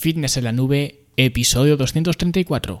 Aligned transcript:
Fitness 0.00 0.38
en 0.38 0.44
la 0.44 0.52
Nube, 0.52 1.00
episodio 1.18 1.76
234. 1.76 2.80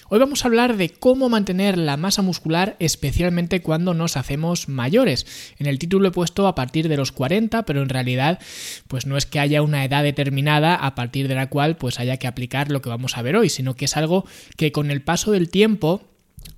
Hoy 0.13 0.19
vamos 0.19 0.43
a 0.43 0.49
hablar 0.49 0.75
de 0.75 0.89
cómo 0.89 1.29
mantener 1.29 1.77
la 1.77 1.95
masa 1.95 2.21
muscular 2.21 2.75
especialmente 2.79 3.61
cuando 3.61 3.93
nos 3.93 4.17
hacemos 4.17 4.67
mayores. 4.67 5.53
En 5.57 5.67
el 5.67 5.79
título 5.79 6.09
he 6.09 6.11
puesto 6.11 6.47
a 6.47 6.53
partir 6.53 6.89
de 6.89 6.97
los 6.97 7.13
40, 7.13 7.63
pero 7.63 7.81
en 7.81 7.87
realidad 7.87 8.37
pues 8.89 9.05
no 9.05 9.15
es 9.15 9.25
que 9.25 9.39
haya 9.39 9.61
una 9.61 9.85
edad 9.85 10.03
determinada 10.03 10.75
a 10.75 10.95
partir 10.95 11.29
de 11.29 11.35
la 11.35 11.47
cual 11.47 11.77
pues 11.77 11.97
haya 11.97 12.17
que 12.17 12.27
aplicar 12.27 12.71
lo 12.71 12.81
que 12.81 12.89
vamos 12.89 13.15
a 13.15 13.21
ver 13.21 13.37
hoy, 13.37 13.47
sino 13.47 13.75
que 13.75 13.85
es 13.85 13.95
algo 13.95 14.25
que 14.57 14.73
con 14.73 14.91
el 14.91 15.01
paso 15.01 15.31
del 15.31 15.49
tiempo 15.49 16.10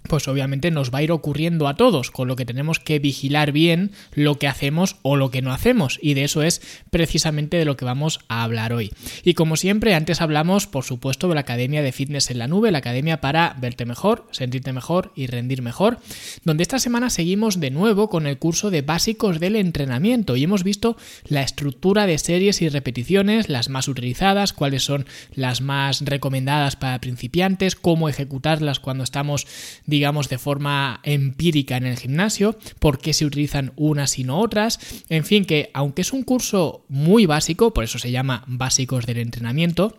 pues 0.08 0.28
obviamente 0.28 0.70
nos 0.70 0.94
va 0.94 1.00
a 1.00 1.04
ir 1.04 1.12
ocurriendo 1.12 1.68
a 1.68 1.76
todos, 1.76 2.12
con 2.12 2.28
lo 2.28 2.36
que 2.36 2.46
tenemos 2.46 2.80
que 2.80 3.00
vigilar 3.00 3.52
bien 3.52 3.92
lo 4.14 4.38
que 4.38 4.48
hacemos 4.48 4.98
o 5.02 5.16
lo 5.16 5.32
que 5.32 5.42
no 5.42 5.52
hacemos, 5.52 5.98
y 6.02 6.14
de 6.14 6.24
eso 6.24 6.44
es 6.44 6.62
precisamente 6.92 7.58
de 7.58 7.66
lo 7.66 7.78
que 7.78 7.86
vamos 7.86 8.20
a 8.28 8.44
hablar 8.44 8.74
hoy. 8.74 8.92
Y 9.24 9.34
como 9.34 9.56
siempre, 9.56 9.96
antes 9.96 10.22
hablamos, 10.22 10.68
por 10.68 10.84
supuesto, 10.84 11.28
de 11.30 11.36
la 11.36 11.42
Academia 11.42 11.82
de 11.82 11.92
Fitness 11.92 12.30
en 12.30 12.40
la 12.40 12.48
Nube, 12.48 12.72
la 12.72 12.80
academia 12.80 13.22
para 13.22 13.56
verte 13.60 13.86
mejor, 13.86 14.28
sentirte 14.32 14.74
mejor 14.74 15.12
y 15.16 15.28
rendir 15.28 15.62
mejor, 15.62 16.00
donde 16.44 16.64
esta 16.64 16.80
semana 16.80 17.10
seguimos 17.10 17.60
de 17.60 17.72
nuevo 17.72 18.10
con 18.10 18.28
el 18.28 18.38
curso 18.38 18.72
de 18.72 18.82
básicos 18.82 19.40
del 19.40 19.56
entrenamiento 19.56 20.36
y 20.36 20.44
hemos 20.44 20.64
visto 20.64 20.98
la 21.28 21.42
estructura 21.42 22.06
de 22.06 22.18
series 22.18 22.62
y 22.62 22.70
repeticiones, 22.70 23.50
las 23.50 23.70
más 23.70 23.88
utilizadas, 23.88 24.54
cuáles 24.54 24.84
son 24.84 25.06
las 25.34 25.62
más 25.62 26.02
recomendadas 26.02 26.76
para 26.76 27.00
principiantes, 27.00 27.76
cómo 27.76 28.10
ejecutarlas 28.10 28.80
cuando 28.80 29.04
estamos 29.04 29.48
digamos, 29.86 30.30
de 30.30 30.38
forma 30.38 31.00
empírica 31.04 31.78
en 31.78 31.86
el 31.86 31.98
gimnasio, 31.98 32.58
por 32.80 33.00
qué 33.00 33.14
se 33.14 33.26
utilizan 33.26 33.74
unas 33.76 34.20
y 34.20 34.24
no 34.24 34.40
otras, 34.40 34.80
en 35.10 35.26
fin, 35.26 35.46
que 35.46 35.70
aunque 35.74 36.02
es 36.02 36.14
un 36.14 36.24
curso 36.24 36.86
muy 36.90 37.26
básico, 37.26 37.74
por 37.74 37.84
eso 37.84 38.00
se 38.00 38.12
llama 38.12 38.44
básicos 38.48 39.06
del 39.06 39.18
entrenamiento, 39.18 39.98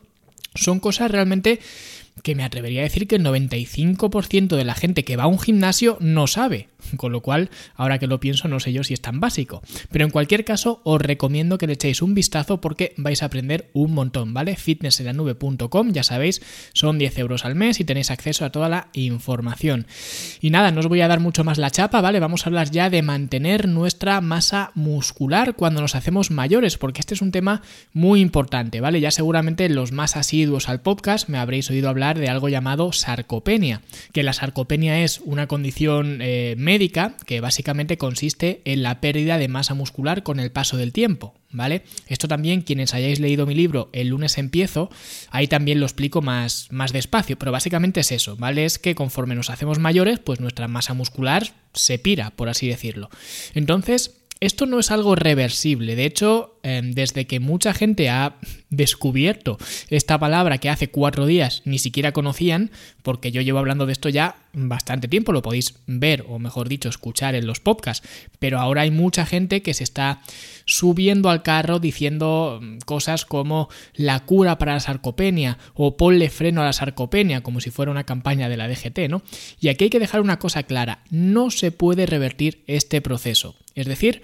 son 0.55 0.81
cosas 0.81 1.11
realmente 1.11 1.61
que 2.23 2.35
me 2.35 2.45
atrevería 2.45 2.81
a 2.81 2.85
decir 2.85 3.07
que 3.07 3.17
el 3.17 3.25
95% 3.25 4.57
de 4.57 4.65
la 4.65 4.75
gente 4.75 5.05
que 5.05 5.17
va 5.17 5.25
a 5.25 5.29
un 5.29 5.39
gimnasio 5.39 5.99
no 6.01 6.27
sabe. 6.27 6.69
Con 6.97 7.13
lo 7.13 7.23
cual, 7.23 7.51
ahora 7.75 7.99
que 7.99 8.07
lo 8.07 8.21
pienso, 8.21 8.47
no 8.47 8.61
sé 8.61 8.73
yo 8.73 8.85
si 8.85 8.95
es 8.95 9.01
tan 9.01 9.19
básico. 9.19 9.63
Pero 9.91 10.05
en 10.05 10.11
cualquier 10.11 10.45
caso, 10.45 10.81
os 10.85 11.01
recomiendo 11.01 11.59
que 11.59 11.67
le 11.67 11.73
echéis 11.73 12.03
un 12.03 12.15
vistazo 12.15 12.61
porque 12.61 12.93
vais 12.99 13.23
a 13.23 13.27
aprender 13.27 13.71
un 13.73 13.93
montón, 13.93 14.35
¿vale? 14.35 14.57
fitnessenlanube.com, 14.57 15.93
ya 15.93 16.03
sabéis, 16.03 16.43
son 16.73 16.99
10 16.99 17.19
euros 17.19 17.45
al 17.45 17.55
mes 17.55 17.81
y 17.81 17.85
tenéis 17.85 18.11
acceso 18.11 18.45
a 18.45 18.51
toda 18.51 18.69
la 18.69 18.89
información. 18.93 19.87
Y 20.41 20.51
nada, 20.51 20.71
no 20.71 20.81
os 20.81 20.89
voy 20.89 21.01
a 21.01 21.09
dar 21.09 21.21
mucho 21.21 21.43
más 21.43 21.59
la 21.59 21.71
chapa, 21.71 22.01
¿vale? 22.01 22.21
Vamos 22.21 22.45
a 22.45 22.51
hablar 22.51 22.71
ya 22.71 22.91
de 22.91 23.03
mantener 23.03 23.67
nuestra 23.67 24.21
masa 24.21 24.71
muscular 24.75 25.57
cuando 25.57 25.81
nos 25.81 25.95
hacemos 25.95 26.31
mayores, 26.31 26.77
porque 26.77 27.01
este 27.01 27.15
es 27.15 27.23
un 27.23 27.33
tema 27.33 27.63
muy 27.93 28.21
importante, 28.21 28.81
¿vale? 28.81 29.01
Ya 29.01 29.11
seguramente 29.11 29.69
los 29.69 29.93
más 29.93 30.17
asiduos 30.17 30.69
al 30.69 30.83
podcast 30.83 31.29
me 31.29 31.39
habréis 31.39 31.71
oído 31.71 31.89
hablar 31.89 32.04
de 32.13 32.29
algo 32.29 32.51
llamado 32.51 32.93
sarcopenia, 32.93 33.81
que 34.13 34.23
la 34.23 34.35
sarcopenia 34.35 35.03
es 35.03 35.21
una 35.25 35.47
condición 35.47 36.19
eh, 36.21 36.55
médica 36.59 37.17
que 37.27 37.41
básicamente 37.41 37.97
consiste 37.97 38.61
en 38.67 38.83
la 38.83 39.01
pérdida 39.01 39.39
de 39.39 39.49
masa 39.49 39.73
muscular 39.75 40.23
con 40.23 40.41
el 40.41 40.53
paso 40.53 40.77
del 40.77 40.93
tiempo, 40.93 41.35
¿vale? 41.51 41.85
Esto 42.07 42.29
también, 42.29 42.61
quienes 42.61 42.93
hayáis 42.93 43.21
leído 43.21 43.47
mi 43.47 43.55
libro 43.55 43.89
El 43.93 44.09
lunes 44.09 44.37
empiezo, 44.37 44.91
ahí 45.31 45.49
también 45.49 45.81
lo 45.81 45.87
explico 45.87 46.21
más, 46.21 46.69
más 46.71 46.93
despacio, 46.93 47.39
pero 47.39 47.53
básicamente 47.53 48.01
es 48.01 48.13
eso, 48.13 48.37
¿vale? 48.37 48.67
Es 48.67 48.79
que 48.79 48.95
conforme 48.95 49.35
nos 49.35 49.49
hacemos 49.49 49.79
mayores, 49.79 50.19
pues 50.19 50.41
nuestra 50.41 50.69
masa 50.69 50.93
muscular 50.93 51.55
se 51.73 51.99
pira, 51.99 52.31
por 52.31 52.49
así 52.49 52.69
decirlo. 52.69 53.09
Entonces, 53.55 54.24
esto 54.47 54.67
no 54.67 54.79
es 54.79 54.91
algo 54.91 55.15
reversible. 55.15 55.97
De 55.97 56.05
hecho, 56.05 56.59
em, 56.63 56.93
desde 56.93 57.27
que 57.27 57.41
mucha 57.41 57.73
gente 57.73 58.09
ha 58.09 58.37
descubierto 58.71 59.59
esta 59.89 60.19
palabra 60.19 60.59
que 60.59 60.71
hace 60.71 60.91
cuatro 60.91 61.27
días 61.27 61.63
ni 61.65 61.79
siquiera 61.79 62.13
conocían, 62.13 62.71
porque 63.05 63.31
yo 63.31 63.43
llevo 63.43 63.59
hablando 63.59 63.85
de 63.85 63.93
esto 63.93 64.09
ya 64.09 64.37
bastante 64.55 65.09
tiempo, 65.09 65.33
lo 65.33 65.43
podéis 65.43 65.75
ver 65.87 66.25
o 66.27 66.39
mejor 66.39 66.71
dicho 66.71 66.89
escuchar 66.89 67.35
en 67.35 67.47
los 67.47 67.61
podcasts, 67.61 68.09
pero 68.39 68.59
ahora 68.59 68.81
hay 68.81 68.91
mucha 68.91 69.27
gente 69.27 69.61
que 69.61 69.75
se 69.75 69.85
está 69.85 70.23
subiendo 70.65 71.29
al 71.29 71.43
carro 71.43 71.81
diciendo 71.81 72.63
cosas 72.87 73.27
como 73.27 73.69
la 73.93 74.21
cura 74.21 74.57
para 74.57 74.73
la 74.73 74.81
sarcopenia 74.81 75.59
o 75.75 75.99
ponle 75.99 76.31
freno 76.31 76.63
a 76.63 76.65
la 76.65 76.73
sarcopenia 76.73 77.43
como 77.43 77.61
si 77.61 77.71
fuera 77.71 77.93
una 77.93 78.05
campaña 78.05 78.49
de 78.49 78.57
la 78.57 78.69
DGT, 78.69 79.11
¿no? 79.11 79.23
Y 79.61 79.69
aquí 79.69 79.85
hay 79.85 79.91
que 79.91 80.01
dejar 80.01 80.23
una 80.23 80.39
cosa 80.39 80.63
clara, 80.63 81.05
no 81.11 81.51
se 81.51 81.73
puede 81.73 82.07
revertir 82.07 82.65
este 82.67 83.03
proceso, 83.03 83.55
es 83.75 83.87
decir, 83.87 84.23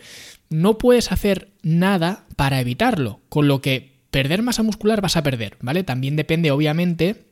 no 0.48 0.78
puedes 0.78 1.12
hacer 1.12 1.50
nada 1.62 2.24
para 2.34 2.62
evitarlo, 2.62 3.20
con 3.28 3.46
lo 3.46 3.60
que 3.60 4.00
perder 4.10 4.42
masa 4.42 4.62
muscular 4.62 5.02
vas 5.02 5.18
a 5.18 5.22
perder, 5.22 5.58
¿vale? 5.60 5.84
También 5.84 6.16
depende 6.16 6.50
obviamente 6.50 7.29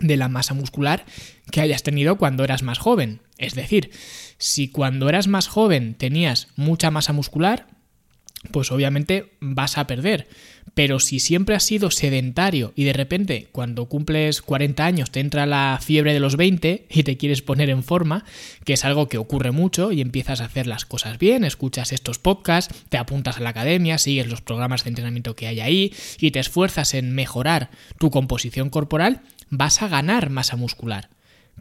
de 0.00 0.16
la 0.16 0.28
masa 0.28 0.54
muscular 0.54 1.04
que 1.50 1.60
hayas 1.60 1.82
tenido 1.82 2.16
cuando 2.16 2.44
eras 2.44 2.62
más 2.62 2.78
joven. 2.78 3.20
Es 3.38 3.54
decir, 3.54 3.90
si 4.38 4.68
cuando 4.68 5.08
eras 5.08 5.28
más 5.28 5.48
joven 5.48 5.94
tenías 5.94 6.48
mucha 6.56 6.90
masa 6.90 7.12
muscular, 7.12 7.66
pues 8.50 8.70
obviamente 8.72 9.32
vas 9.40 9.78
a 9.78 9.86
perder. 9.86 10.28
Pero 10.74 11.00
si 11.00 11.20
siempre 11.20 11.54
has 11.54 11.62
sido 11.62 11.90
sedentario 11.90 12.72
y 12.76 12.84
de 12.84 12.92
repente 12.92 13.48
cuando 13.50 13.86
cumples 13.86 14.42
40 14.42 14.84
años 14.84 15.10
te 15.10 15.20
entra 15.20 15.46
la 15.46 15.78
fiebre 15.82 16.12
de 16.12 16.20
los 16.20 16.36
20 16.36 16.86
y 16.90 17.02
te 17.02 17.16
quieres 17.16 17.40
poner 17.40 17.70
en 17.70 17.82
forma, 17.82 18.24
que 18.64 18.74
es 18.74 18.84
algo 18.84 19.08
que 19.08 19.16
ocurre 19.16 19.52
mucho 19.52 19.90
y 19.92 20.02
empiezas 20.02 20.40
a 20.40 20.46
hacer 20.46 20.66
las 20.66 20.84
cosas 20.84 21.18
bien, 21.18 21.44
escuchas 21.44 21.92
estos 21.92 22.18
podcasts, 22.18 22.74
te 22.90 22.98
apuntas 22.98 23.38
a 23.38 23.40
la 23.40 23.50
academia, 23.50 23.96
sigues 23.96 24.28
los 24.28 24.42
programas 24.42 24.84
de 24.84 24.90
entrenamiento 24.90 25.34
que 25.34 25.46
hay 25.46 25.60
ahí 25.60 25.94
y 26.18 26.30
te 26.30 26.40
esfuerzas 26.40 26.92
en 26.92 27.14
mejorar 27.14 27.70
tu 27.98 28.10
composición 28.10 28.68
corporal, 28.68 29.22
vas 29.50 29.82
a 29.82 29.88
ganar 29.88 30.30
masa 30.30 30.56
muscular. 30.56 31.08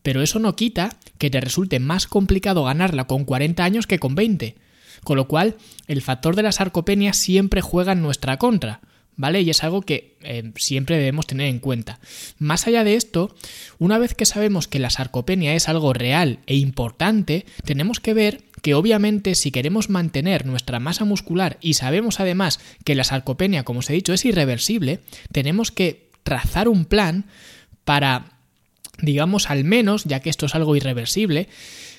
Pero 0.03 0.21
eso 0.21 0.39
no 0.39 0.55
quita 0.55 0.97
que 1.17 1.29
te 1.29 1.41
resulte 1.41 1.79
más 1.79 2.07
complicado 2.07 2.63
ganarla 2.63 3.05
con 3.05 3.25
40 3.25 3.63
años 3.63 3.87
que 3.87 3.99
con 3.99 4.15
20. 4.15 4.55
Con 5.03 5.17
lo 5.17 5.27
cual, 5.27 5.55
el 5.87 6.01
factor 6.01 6.35
de 6.35 6.43
la 6.43 6.51
sarcopenia 6.51 7.13
siempre 7.13 7.61
juega 7.61 7.93
en 7.93 8.01
nuestra 8.01 8.37
contra. 8.37 8.81
¿Vale? 9.17 9.39
Y 9.41 9.49
es 9.49 9.63
algo 9.63 9.81
que 9.81 10.17
eh, 10.23 10.51
siempre 10.57 10.97
debemos 10.97 11.25
tener 11.25 11.47
en 11.47 11.59
cuenta. 11.59 11.99
Más 12.37 12.67
allá 12.67 12.83
de 12.83 12.95
esto, 12.95 13.33
una 13.79 13.97
vez 13.97 14.13
que 14.13 14.25
sabemos 14.25 14.67
que 14.67 14.77
la 14.77 14.89
sarcopenia 14.89 15.55
es 15.55 15.69
algo 15.69 15.93
real 15.93 16.39
e 16.47 16.57
importante, 16.57 17.45
tenemos 17.63 18.01
que 18.01 18.13
ver 18.13 18.43
que 18.61 18.73
obviamente 18.73 19.35
si 19.35 19.51
queremos 19.51 19.89
mantener 19.89 20.45
nuestra 20.45 20.81
masa 20.81 21.05
muscular 21.05 21.57
y 21.61 21.75
sabemos 21.75 22.19
además 22.19 22.59
que 22.83 22.95
la 22.95 23.05
sarcopenia, 23.05 23.63
como 23.63 23.79
os 23.79 23.89
he 23.89 23.93
dicho, 23.93 24.11
es 24.11 24.25
irreversible, 24.25 24.99
tenemos 25.31 25.71
que 25.71 26.09
trazar 26.23 26.67
un 26.67 26.83
plan 26.83 27.25
para, 27.85 28.39
digamos, 29.01 29.49
al 29.49 29.63
menos, 29.63 30.03
ya 30.03 30.19
que 30.19 30.29
esto 30.29 30.47
es 30.47 30.55
algo 30.55 30.75
irreversible, 30.75 31.47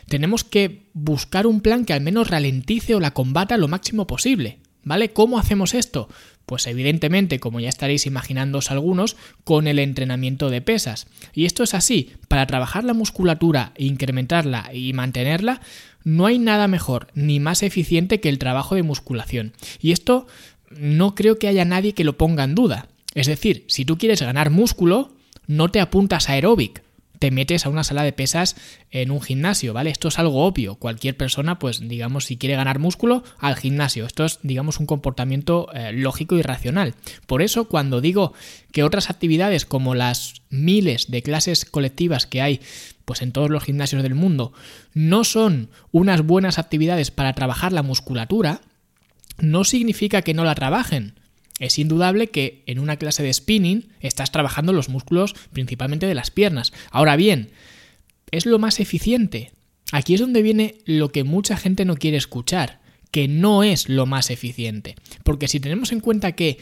tenemos 0.09 0.45
que 0.45 0.83
buscar 0.93 1.47
un 1.47 1.61
plan 1.61 1.85
que 1.85 1.93
al 1.93 2.01
menos 2.01 2.29
ralentice 2.29 2.95
o 2.95 3.01
la 3.01 3.13
combata 3.13 3.57
lo 3.57 3.69
máximo 3.69 4.07
posible. 4.07 4.59
¿Vale? 4.85 5.13
¿Cómo 5.13 5.41
hacemos 5.41 5.75
esto? 5.75 6.09
Pues 6.47 6.69
evidentemente, 6.69 7.41
como 7.41 7.59
ya 7.59 7.69
estaréis 7.69 8.07
imaginándoos 8.07 8.71
algunos, 8.71 9.17
con 9.43 9.67
el 9.67 9.81
entrenamiento 9.81 10.49
de 10.49 10.61
pesas. 10.61 11.09
Y 11.35 11.44
esto 11.44 11.65
es 11.65 11.75
así, 11.75 12.12
para 12.29 12.47
trabajar 12.47 12.85
la 12.85 12.94
musculatura, 12.94 13.73
incrementarla 13.77 14.71
y 14.73 14.93
mantenerla, 14.93 15.61
no 16.05 16.27
hay 16.27 16.39
nada 16.39 16.69
mejor 16.69 17.09
ni 17.15 17.41
más 17.41 17.65
eficiente 17.65 18.21
que 18.21 18.29
el 18.29 18.39
trabajo 18.39 18.77
de 18.77 18.85
musculación. 18.85 19.55
Y 19.81 19.91
esto 19.91 20.29
no 20.71 21.17
creo 21.17 21.37
que 21.37 21.49
haya 21.49 21.65
nadie 21.65 21.93
que 21.93 22.05
lo 22.05 22.17
ponga 22.17 22.44
en 22.44 22.55
duda. 22.55 22.87
Es 23.17 23.27
decir, 23.27 23.65
si 23.67 23.85
tú 23.85 23.99
quieres 23.99 24.23
ganar 24.23 24.50
músculo, 24.50 25.16
no 25.46 25.70
te 25.70 25.81
apuntas 25.81 26.28
a 26.28 26.32
aeróbic, 26.32 26.82
te 27.19 27.31
metes 27.31 27.66
a 27.66 27.69
una 27.69 27.84
sala 27.84 28.02
de 28.02 28.12
pesas 28.12 28.56
en 28.90 29.10
un 29.10 29.20
gimnasio, 29.20 29.72
¿vale? 29.72 29.90
Esto 29.90 30.08
es 30.08 30.19
algo 30.19 30.44
obvio. 30.44 30.76
Cualquier 30.76 31.16
persona, 31.16 31.58
pues 31.58 31.87
digamos, 31.87 32.26
si 32.26 32.37
quiere 32.37 32.56
ganar 32.56 32.78
músculo, 32.78 33.25
al 33.38 33.56
gimnasio. 33.56 34.06
Esto 34.06 34.25
es, 34.25 34.38
digamos, 34.43 34.81
un 34.81 34.87
comportamiento 34.87 35.69
eh, 35.72 35.93
lógico 35.93 36.37
y 36.37 36.43
racional. 36.43 36.94
Por 37.26 37.43
eso, 37.43 37.69
cuando 37.69 38.00
digo 38.00 38.32
que 38.72 38.84
otras 38.84 39.10
actividades 39.10 39.64
como 39.64 39.94
las 39.94 40.43
miles 40.50 41.10
de 41.10 41.22
clases 41.22 41.64
colectivas 41.64 42.26
que 42.26 42.43
hay 42.43 42.60
pues 43.06 43.22
en 43.22 43.31
todos 43.31 43.50
los 43.50 43.62
gimnasios 43.62 44.02
del 44.02 44.16
mundo 44.16 44.52
no 44.93 45.22
son 45.22 45.70
unas 45.93 46.22
buenas 46.22 46.58
actividades 46.58 47.12
para 47.12 47.34
trabajar 47.34 47.72
la 47.72 47.84
musculatura, 47.84 48.60
no 49.38 49.62
significa 49.62 50.22
que 50.22 50.34
no 50.34 50.44
la 50.44 50.56
trabajen. 50.56 51.14
Es 51.58 51.79
indudable 51.79 52.29
que 52.29 52.62
en 52.67 52.79
una 52.79 52.97
clase 52.97 53.23
de 53.23 53.32
spinning 53.32 53.88
estás 54.00 54.31
trabajando 54.31 54.73
los 54.73 54.88
músculos 54.88 55.35
principalmente 55.53 56.06
de 56.06 56.14
las 56.14 56.31
piernas. 56.31 56.73
Ahora 56.91 57.17
bien, 57.17 57.50
¿es 58.31 58.47
lo 58.47 58.58
más 58.58 58.81
eficiente? 58.81 59.53
Aquí 59.93 60.14
es 60.14 60.20
donde 60.20 60.43
viene 60.43 60.79
lo 60.85 61.11
que 61.11 61.25
mucha 61.25 61.56
gente 61.56 61.85
no 61.85 61.97
quiere 61.97 62.17
escuchar, 62.17 62.81
que 63.11 63.29
no 63.29 63.62
es 63.62 63.88
lo 63.88 64.05
más 64.05 64.31
eficiente. 64.31 64.97
Porque 65.23 65.49
si 65.49 65.61
tenemos 65.61 65.93
en 65.93 66.00
cuenta 66.00 66.32
que 66.32 66.58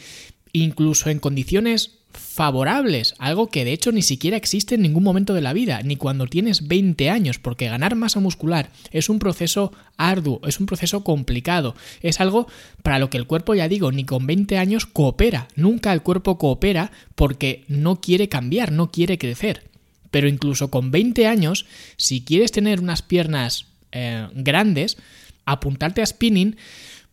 incluso 0.52 1.10
en 1.10 1.18
condiciones 1.18 1.98
favorables, 2.14 3.14
algo 3.18 3.48
que 3.48 3.64
de 3.64 3.72
hecho 3.72 3.92
ni 3.92 4.02
siquiera 4.02 4.36
existe 4.36 4.74
en 4.74 4.82
ningún 4.82 5.04
momento 5.04 5.34
de 5.34 5.40
la 5.40 5.52
vida, 5.52 5.80
ni 5.82 5.96
cuando 5.96 6.26
tienes 6.26 6.66
20 6.66 7.10
años, 7.10 7.38
porque 7.38 7.68
ganar 7.68 7.94
masa 7.96 8.20
muscular 8.20 8.70
es 8.90 9.08
un 9.08 9.18
proceso 9.18 9.72
arduo, 9.96 10.40
es 10.46 10.60
un 10.60 10.66
proceso 10.66 11.04
complicado, 11.04 11.74
es 12.00 12.20
algo 12.20 12.46
para 12.82 12.98
lo 12.98 13.10
que 13.10 13.18
el 13.18 13.26
cuerpo, 13.26 13.54
ya 13.54 13.68
digo, 13.68 13.92
ni 13.92 14.04
con 14.04 14.26
20 14.26 14.58
años 14.58 14.86
coopera, 14.86 15.48
nunca 15.56 15.92
el 15.92 16.02
cuerpo 16.02 16.38
coopera 16.38 16.90
porque 17.14 17.64
no 17.68 18.00
quiere 18.00 18.28
cambiar, 18.28 18.72
no 18.72 18.90
quiere 18.90 19.18
crecer. 19.18 19.70
Pero 20.10 20.28
incluso 20.28 20.70
con 20.70 20.90
20 20.90 21.26
años, 21.26 21.66
si 21.96 22.22
quieres 22.22 22.52
tener 22.52 22.80
unas 22.80 23.02
piernas 23.02 23.66
eh, 23.90 24.28
grandes, 24.34 24.96
apuntarte 25.44 26.02
a 26.02 26.06
spinning 26.06 26.56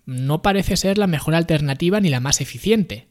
no 0.06 0.42
parece 0.42 0.78
ser 0.78 0.98
la 0.98 1.08
mejor 1.08 1.36
alternativa 1.36 2.00
ni 2.00 2.10
la 2.10 2.20
más 2.20 2.42
eficiente. 2.42 3.08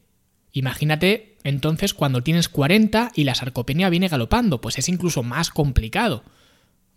Imagínate 0.51 1.30
entonces 1.43 1.93
cuando 1.93 2.21
tienes 2.21 2.49
40 2.49 3.11
y 3.15 3.23
la 3.23 3.35
sarcopenia 3.35 3.89
viene 3.89 4.07
galopando, 4.07 4.61
pues 4.61 4.77
es 4.77 4.89
incluso 4.89 5.23
más 5.23 5.49
complicado. 5.49 6.23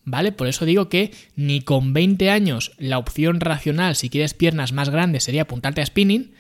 ¿Vale? 0.07 0.33
Por 0.33 0.49
eso 0.49 0.67
digo 0.67 0.91
que 0.91 1.13
ni 1.35 1.63
con 1.63 1.95
20 1.95 2.29
años 2.29 2.73
la 2.77 2.99
opción 2.99 3.41
racional 3.41 3.97
si 3.97 4.11
quieres 4.11 4.35
piernas 4.35 4.73
más 4.73 4.91
grandes 4.91 5.25
sería 5.25 5.43
apuntarte 5.43 5.81
a 5.81 5.87
spinning, 5.87 6.35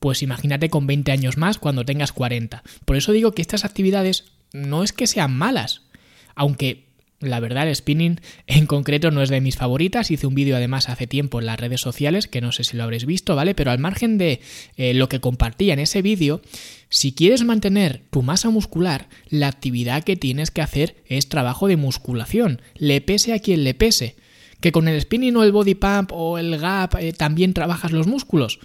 pues 0.00 0.22
imagínate 0.22 0.70
con 0.70 0.86
20 0.88 1.12
años 1.12 1.36
más 1.36 1.58
cuando 1.58 1.84
tengas 1.84 2.12
40. 2.12 2.64
Por 2.84 2.96
eso 2.96 3.12
digo 3.12 3.32
que 3.32 3.42
estas 3.42 3.64
actividades 3.64 4.24
no 4.52 4.82
es 4.82 4.92
que 4.92 5.06
sean 5.06 5.36
malas, 5.36 5.82
aunque 6.34 6.85
la 7.20 7.40
verdad, 7.40 7.66
el 7.66 7.74
spinning 7.74 8.20
en 8.46 8.66
concreto 8.66 9.10
no 9.10 9.22
es 9.22 9.30
de 9.30 9.40
mis 9.40 9.56
favoritas. 9.56 10.10
Hice 10.10 10.26
un 10.26 10.34
vídeo 10.34 10.56
además 10.56 10.88
hace 10.90 11.06
tiempo 11.06 11.40
en 11.40 11.46
las 11.46 11.58
redes 11.58 11.80
sociales, 11.80 12.26
que 12.28 12.42
no 12.42 12.52
sé 12.52 12.64
si 12.64 12.76
lo 12.76 12.82
habréis 12.82 13.06
visto, 13.06 13.34
¿vale? 13.34 13.54
Pero 13.54 13.70
al 13.70 13.78
margen 13.78 14.18
de 14.18 14.40
eh, 14.76 14.92
lo 14.92 15.08
que 15.08 15.20
compartía 15.20 15.72
en 15.72 15.78
ese 15.78 16.02
vídeo, 16.02 16.42
si 16.90 17.12
quieres 17.12 17.42
mantener 17.42 18.02
tu 18.10 18.22
masa 18.22 18.50
muscular, 18.50 19.08
la 19.30 19.48
actividad 19.48 20.04
que 20.04 20.16
tienes 20.16 20.50
que 20.50 20.60
hacer 20.60 20.96
es 21.06 21.28
trabajo 21.28 21.68
de 21.68 21.76
musculación, 21.76 22.60
le 22.74 23.00
pese 23.00 23.32
a 23.32 23.38
quien 23.38 23.64
le 23.64 23.72
pese. 23.72 24.16
Que 24.60 24.72
con 24.72 24.86
el 24.88 25.00
spinning 25.00 25.36
o 25.36 25.44
el 25.44 25.52
body 25.52 25.74
pump 25.74 26.12
o 26.12 26.38
el 26.38 26.58
gap 26.58 26.96
eh, 26.98 27.12
también 27.12 27.54
trabajas 27.54 27.92
los 27.92 28.06
músculos. 28.06 28.58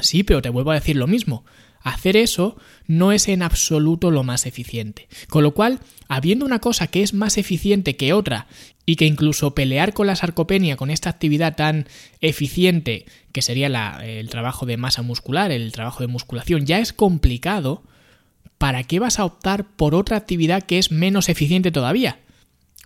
Sí, 0.00 0.24
pero 0.24 0.42
te 0.42 0.48
vuelvo 0.48 0.72
a 0.72 0.74
decir 0.74 0.96
lo 0.96 1.06
mismo. 1.06 1.44
Hacer 1.88 2.18
eso 2.18 2.58
no 2.86 3.12
es 3.12 3.28
en 3.28 3.42
absoluto 3.42 4.10
lo 4.10 4.22
más 4.22 4.44
eficiente. 4.44 5.08
Con 5.30 5.42
lo 5.42 5.54
cual, 5.54 5.80
habiendo 6.06 6.44
una 6.44 6.58
cosa 6.58 6.86
que 6.88 7.02
es 7.02 7.14
más 7.14 7.38
eficiente 7.38 7.96
que 7.96 8.12
otra 8.12 8.46
y 8.84 8.96
que 8.96 9.06
incluso 9.06 9.54
pelear 9.54 9.94
con 9.94 10.06
la 10.06 10.14
sarcopenia 10.14 10.76
con 10.76 10.90
esta 10.90 11.08
actividad 11.08 11.56
tan 11.56 11.88
eficiente 12.20 13.06
que 13.32 13.40
sería 13.40 13.68
el 14.04 14.28
trabajo 14.28 14.66
de 14.66 14.76
masa 14.76 15.00
muscular, 15.00 15.50
el 15.50 15.72
trabajo 15.72 16.00
de 16.00 16.08
musculación, 16.08 16.66
ya 16.66 16.78
es 16.78 16.92
complicado, 16.92 17.82
¿para 18.58 18.84
qué 18.84 18.98
vas 18.98 19.18
a 19.18 19.24
optar 19.24 19.64
por 19.64 19.94
otra 19.94 20.18
actividad 20.18 20.64
que 20.64 20.78
es 20.78 20.92
menos 20.92 21.30
eficiente 21.30 21.70
todavía? 21.70 22.20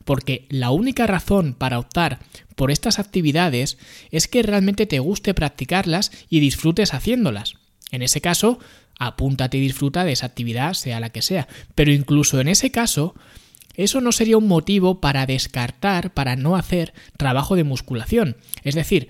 Porque 0.04 0.46
la 0.48 0.70
única 0.70 1.08
razón 1.08 1.54
para 1.54 1.80
optar 1.80 2.20
por 2.54 2.70
estas 2.70 3.00
actividades 3.00 3.78
es 4.12 4.28
que 4.28 4.44
realmente 4.44 4.86
te 4.86 5.00
guste 5.00 5.34
practicarlas 5.34 6.12
y 6.28 6.38
disfrutes 6.38 6.94
haciéndolas. 6.94 7.54
En 7.90 8.00
ese 8.00 8.22
caso, 8.22 8.58
apúntate 8.98 9.58
y 9.58 9.60
disfruta 9.60 10.04
de 10.04 10.12
esa 10.12 10.26
actividad, 10.26 10.74
sea 10.74 11.00
la 11.00 11.10
que 11.10 11.22
sea. 11.22 11.48
Pero 11.74 11.92
incluso 11.92 12.40
en 12.40 12.48
ese 12.48 12.70
caso, 12.70 13.14
eso 13.74 14.00
no 14.00 14.12
sería 14.12 14.36
un 14.36 14.48
motivo 14.48 15.00
para 15.00 15.26
descartar, 15.26 16.12
para 16.12 16.36
no 16.36 16.56
hacer 16.56 16.92
trabajo 17.16 17.56
de 17.56 17.64
musculación. 17.64 18.36
Es 18.64 18.74
decir, 18.74 19.08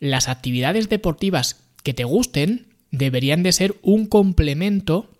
las 0.00 0.28
actividades 0.28 0.88
deportivas 0.88 1.64
que 1.82 1.94
te 1.94 2.04
gusten 2.04 2.66
deberían 2.90 3.42
de 3.42 3.52
ser 3.52 3.76
un 3.82 4.06
complemento 4.06 5.10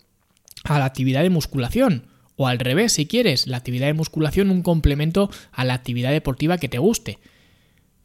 a 0.63 0.79
la 0.79 0.85
actividad 0.85 1.23
de 1.23 1.29
musculación. 1.29 2.07
O 2.35 2.47
al 2.47 2.59
revés, 2.59 2.93
si 2.93 3.05
quieres, 3.05 3.47
la 3.47 3.57
actividad 3.57 3.87
de 3.87 3.93
musculación 3.93 4.49
un 4.49 4.63
complemento 4.63 5.29
a 5.51 5.65
la 5.65 5.73
actividad 5.73 6.11
deportiva 6.11 6.57
que 6.57 6.69
te 6.69 6.79
guste. 6.79 7.19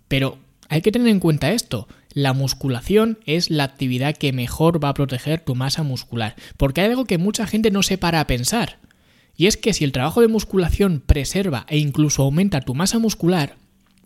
Pero 0.09 0.39
hay 0.69 0.83
que 0.83 0.93
tener 0.93 1.09
en 1.09 1.21
cuenta 1.21 1.53
esto. 1.53 1.89
La 2.19 2.33
musculación 2.33 3.21
es 3.27 3.49
la 3.49 3.63
actividad 3.63 4.17
que 4.17 4.33
mejor 4.33 4.83
va 4.83 4.89
a 4.89 4.95
proteger 4.95 5.39
tu 5.39 5.55
masa 5.55 5.85
muscular. 5.85 6.35
Porque 6.57 6.81
hay 6.81 6.89
algo 6.89 7.05
que 7.05 7.17
mucha 7.17 7.47
gente 7.47 7.71
no 7.71 7.85
se 7.85 7.97
para 7.97 8.19
a 8.19 8.27
pensar. 8.27 8.81
Y 9.37 9.47
es 9.47 9.57
que 9.57 9.73
si 9.73 9.85
el 9.85 9.93
trabajo 9.93 10.21
de 10.21 10.27
musculación 10.27 11.01
preserva 11.01 11.65
e 11.69 11.79
incluso 11.79 12.25
aumenta 12.25 12.61
tu 12.63 12.75
masa 12.75 12.99
muscular, 12.99 13.55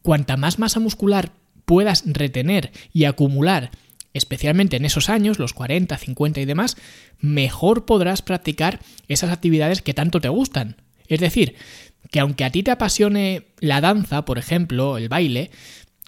cuanta 0.02 0.36
más 0.36 0.58
masa 0.58 0.78
muscular 0.78 1.32
puedas 1.64 2.02
retener 2.04 2.70
y 2.92 3.04
acumular, 3.04 3.70
especialmente 4.12 4.76
en 4.76 4.84
esos 4.84 5.08
años, 5.08 5.38
los 5.38 5.54
40, 5.54 5.96
50 5.96 6.38
y 6.42 6.44
demás, 6.44 6.76
mejor 7.18 7.86
podrás 7.86 8.20
practicar 8.20 8.80
esas 9.08 9.30
actividades 9.30 9.80
que 9.80 9.94
tanto 9.94 10.20
te 10.20 10.28
gustan. 10.28 10.76
Es 11.08 11.20
decir, 11.20 11.54
que 12.10 12.20
aunque 12.20 12.44
a 12.44 12.50
ti 12.50 12.62
te 12.62 12.70
apasione 12.70 13.44
la 13.60 13.80
danza, 13.80 14.26
por 14.26 14.36
ejemplo, 14.36 14.98
el 14.98 15.08
baile, 15.08 15.50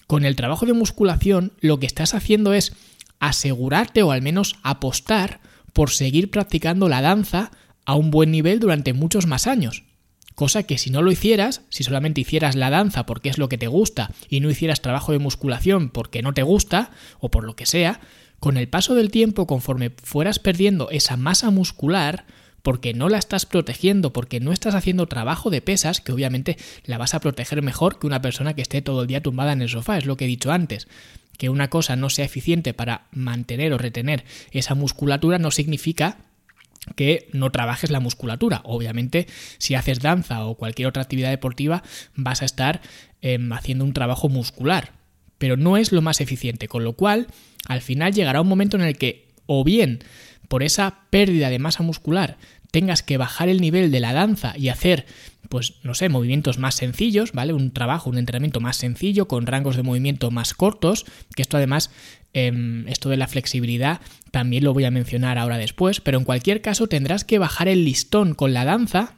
con 0.07 0.25
el 0.25 0.37
trabajo 0.37 0.67
de 0.67 0.73
musculación 0.73 1.53
lo 1.61 1.79
que 1.79 1.87
estás 1.87 2.15
haciendo 2.15 2.53
es 2.53 2.73
asegurarte 3.21 4.03
o 4.03 4.13
al 4.13 4.23
menos 4.23 4.57
apostar 4.63 5.41
por 5.73 5.91
seguir 5.91 6.31
practicando 6.31 6.89
la 6.89 7.03
danza 7.03 7.51
a 7.85 7.95
un 7.95 8.11
buen 8.11 8.31
nivel 8.31 8.61
durante 8.61 8.93
muchos 8.93 9.27
más 9.27 9.47
años. 9.47 9.85
Cosa 10.35 10.65
que 10.65 10.79
si 10.79 10.91
no 10.91 11.01
lo 11.01 11.13
hicieras, 11.13 11.63
si 11.69 11.85
solamente 11.85 12.21
hicieras 12.21 12.57
la 12.57 12.71
danza 12.71 13.07
porque 13.07 13.29
es 13.29 13.39
lo 13.39 13.49
que 13.49 13.59
te 13.59 13.69
gusta 13.69 14.11
y 14.29 14.41
no 14.41 14.51
hicieras 14.51 14.83
trabajo 14.83 15.13
de 15.13 15.21
musculación 15.21 15.91
porque 15.91 16.23
no 16.23 16.35
te 16.35 16.43
gusta 16.43 16.91
o 17.21 17.31
por 17.31 17.45
lo 17.45 17.55
que 17.55 17.67
sea, 17.67 18.01
con 18.41 18.57
el 18.57 18.69
paso 18.69 18.95
del 18.95 19.11
tiempo, 19.11 19.47
conforme 19.47 19.91
fueras 20.03 20.39
perdiendo 20.39 20.91
esa 20.91 21.17
masa 21.17 21.51
muscular, 21.51 22.27
porque 22.65 22.95
no 22.95 23.11
la 23.11 23.19
estás 23.19 23.45
protegiendo, 23.45 24.15
porque 24.15 24.41
no 24.41 24.51
estás 24.51 24.75
haciendo 24.75 25.07
trabajo 25.07 25.51
de 25.51 25.61
pesas, 25.61 26.01
que 26.01 26.13
obviamente 26.13 26.57
la 26.87 26.97
vas 26.97 27.13
a 27.13 27.21
proteger 27.21 27.61
mejor 27.61 27.99
que 27.99 28.07
una 28.07 28.23
persona 28.23 28.55
que 28.55 28.63
esté 28.63 28.81
todo 28.81 29.03
el 29.03 29.07
día 29.07 29.23
tumbada 29.23 29.53
en 29.53 29.61
el 29.61 29.69
sofá, 29.69 29.99
es 29.99 30.07
lo 30.07 30.17
que 30.17 30.25
he 30.25 30.29
dicho 30.29 30.51
antes. 30.51 30.89
Que 31.37 31.51
una 31.51 31.69
cosa 31.69 31.95
no 31.95 32.09
sea 32.09 32.25
eficiente 32.25 32.73
para 32.73 33.05
mantener 33.13 33.75
o 33.75 33.79
retener 33.79 34.25
esa 34.51 34.75
musculatura 34.75 35.39
no 35.39 35.51
significa 35.51 36.17
que 36.97 37.29
no 37.35 37.51
trabajes 37.51 37.91
la 37.91 38.01
musculatura. 38.01 38.63
Obviamente, 38.65 39.27
si 39.59 39.75
haces 39.75 40.01
danza 40.01 40.47
o 40.47 40.55
cualquier 40.55 40.89
otra 40.89 41.03
actividad 41.03 41.29
deportiva, 41.29 41.83
vas 42.15 42.41
a 42.41 42.47
estar 42.47 42.81
em, 43.21 43.53
haciendo 43.53 43.85
un 43.85 43.93
trabajo 43.93 44.31
muscular. 44.31 44.93
Pero 45.37 45.59
no 45.59 45.77
es 45.77 45.93
lo 45.93 46.01
más 46.01 46.23
eficiente, 46.23 46.67
con 46.67 46.83
lo 46.83 46.95
cual, 46.95 47.27
al 47.69 47.83
final 47.83 48.15
llegará 48.15 48.41
un 48.41 48.49
momento 48.49 48.79
en 48.79 48.85
el 48.85 48.97
que 48.97 49.29
o 49.45 49.65
bien 49.65 50.03
por 50.49 50.63
esa 50.63 51.01
pérdida 51.11 51.51
de 51.51 51.59
masa 51.59 51.83
muscular 51.83 52.37
tengas 52.75 53.05
que 53.05 53.19
bajar 53.19 53.49
el 53.49 53.61
nivel 53.61 53.93
de 53.93 54.01
la 54.01 54.13
danza 54.13 54.55
y 54.59 54.69
hacer, 54.69 55.07
pues 55.49 55.75
no 55.85 55.95
sé, 55.95 56.09
movimientos 56.09 56.59
más 56.59 56.75
sencillos, 56.75 57.31
¿vale? 57.31 57.53
Un 57.53 57.71
trabajo, 57.71 58.11
un 58.11 58.19
entrenamiento 58.19 58.59
más 58.59 58.79
sencillo, 58.79 59.29
con 59.29 59.47
rangos 59.47 59.77
de 59.77 59.85
movimiento 59.85 60.33
más 60.33 60.55
cortos, 60.55 61.07
que 61.37 61.43
esto 61.43 61.57
además, 61.57 61.93
em, 62.33 62.89
esto 62.89 63.11
de 63.11 63.17
la 63.17 63.29
flexibilidad 63.29 64.01
también 64.33 64.65
lo 64.65 64.75
voy 64.75 64.87
a 64.87 64.91
mencionar 64.91 65.39
ahora 65.39 65.57
después, 65.57 66.01
pero 66.01 66.19
en 66.19 66.25
cualquier 66.25 66.63
caso 66.63 66.89
tendrás 66.89 67.23
que 67.23 67.39
bajar 67.39 67.69
el 67.69 67.85
listón 67.85 68.35
con 68.35 68.53
la 68.53 68.65
danza 68.65 69.15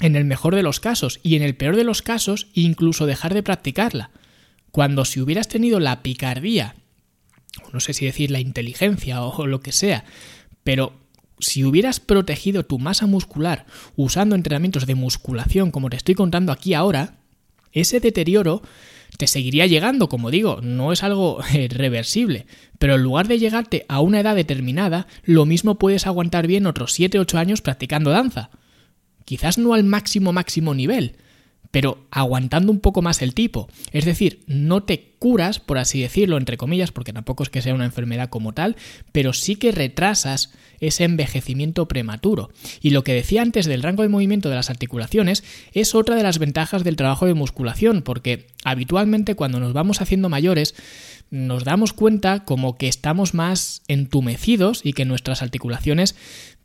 en 0.00 0.16
el 0.16 0.24
mejor 0.24 0.54
de 0.54 0.62
los 0.62 0.80
casos 0.80 1.20
y 1.22 1.36
en 1.36 1.42
el 1.42 1.56
peor 1.56 1.76
de 1.76 1.84
los 1.84 2.00
casos 2.00 2.46
incluso 2.54 3.04
dejar 3.04 3.34
de 3.34 3.42
practicarla. 3.42 4.12
Cuando 4.70 5.04
si 5.04 5.20
hubieras 5.20 5.48
tenido 5.48 5.78
la 5.78 6.02
picardía, 6.02 6.74
no 7.70 7.80
sé 7.80 7.92
si 7.92 8.06
decir 8.06 8.30
la 8.30 8.40
inteligencia 8.40 9.20
o 9.20 9.46
lo 9.46 9.60
que 9.60 9.72
sea, 9.72 10.06
pero 10.64 10.94
si 11.40 11.64
hubieras 11.64 12.00
protegido 12.00 12.64
tu 12.64 12.78
masa 12.78 13.06
muscular 13.06 13.66
usando 13.96 14.34
entrenamientos 14.34 14.86
de 14.86 14.94
musculación 14.94 15.70
como 15.70 15.90
te 15.90 15.96
estoy 15.96 16.14
contando 16.14 16.52
aquí 16.52 16.74
ahora, 16.74 17.18
ese 17.72 18.00
deterioro 18.00 18.62
te 19.16 19.26
seguiría 19.26 19.66
llegando, 19.66 20.08
como 20.08 20.30
digo, 20.30 20.60
no 20.62 20.92
es 20.92 21.02
algo 21.02 21.40
eh, 21.54 21.68
reversible, 21.70 22.46
pero 22.78 22.94
en 22.96 23.02
lugar 23.02 23.28
de 23.28 23.38
llegarte 23.38 23.86
a 23.88 24.00
una 24.00 24.20
edad 24.20 24.36
determinada, 24.36 25.06
lo 25.24 25.46
mismo 25.46 25.78
puedes 25.78 26.06
aguantar 26.06 26.46
bien 26.46 26.66
otros 26.66 26.98
7-8 26.98 27.38
años 27.38 27.62
practicando 27.62 28.10
danza. 28.10 28.50
Quizás 29.24 29.58
no 29.58 29.74
al 29.74 29.84
máximo 29.84 30.32
máximo 30.32 30.74
nivel, 30.74 31.16
pero 31.70 32.06
aguantando 32.10 32.72
un 32.72 32.80
poco 32.80 33.02
más 33.02 33.22
el 33.22 33.34
tipo. 33.34 33.68
Es 33.92 34.04
decir, 34.04 34.40
no 34.46 34.82
te 34.82 35.14
curas, 35.18 35.58
por 35.58 35.78
así 35.78 36.00
decirlo, 36.00 36.36
entre 36.38 36.56
comillas, 36.56 36.92
porque 36.92 37.12
tampoco 37.12 37.42
es 37.42 37.50
que 37.50 37.62
sea 37.62 37.74
una 37.74 37.84
enfermedad 37.84 38.30
como 38.30 38.52
tal, 38.52 38.76
pero 39.12 39.32
sí 39.32 39.56
que 39.56 39.72
retrasas 39.72 40.52
ese 40.80 41.04
envejecimiento 41.04 41.88
prematuro. 41.88 42.50
Y 42.80 42.90
lo 42.90 43.02
que 43.02 43.14
decía 43.14 43.42
antes 43.42 43.66
del 43.66 43.82
rango 43.82 44.02
de 44.02 44.08
movimiento 44.08 44.48
de 44.48 44.54
las 44.54 44.70
articulaciones 44.70 45.44
es 45.72 45.94
otra 45.94 46.14
de 46.14 46.22
las 46.22 46.38
ventajas 46.38 46.84
del 46.84 46.96
trabajo 46.96 47.26
de 47.26 47.34
musculación, 47.34 48.02
porque 48.02 48.46
habitualmente 48.64 49.34
cuando 49.34 49.60
nos 49.60 49.72
vamos 49.72 50.00
haciendo 50.00 50.28
mayores, 50.28 50.74
nos 51.30 51.64
damos 51.64 51.92
cuenta 51.92 52.44
como 52.44 52.76
que 52.78 52.88
estamos 52.88 53.34
más 53.34 53.82
entumecidos 53.88 54.80
y 54.84 54.92
que 54.94 55.04
nuestras 55.04 55.42
articulaciones 55.42 56.14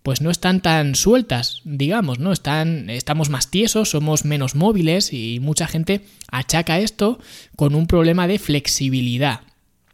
pues 0.04 0.22
no 0.22 0.30
están 0.30 0.62
tan 0.62 0.96
sueltas, 0.96 1.62
digamos, 1.64 2.20
¿no? 2.20 2.34
Están, 2.34 2.90
estamos 2.90 3.30
más 3.30 3.50
tiesos, 3.50 3.90
somos 3.90 4.26
menos 4.26 4.54
móviles 4.54 5.14
y 5.14 5.40
mucha 5.40 5.66
gente 5.66 6.02
achaca 6.30 6.80
esto 6.80 7.20
con 7.56 7.74
un 7.74 7.88
problema 7.88 8.28
de 8.28 8.38
flexibilidad. 8.38 9.42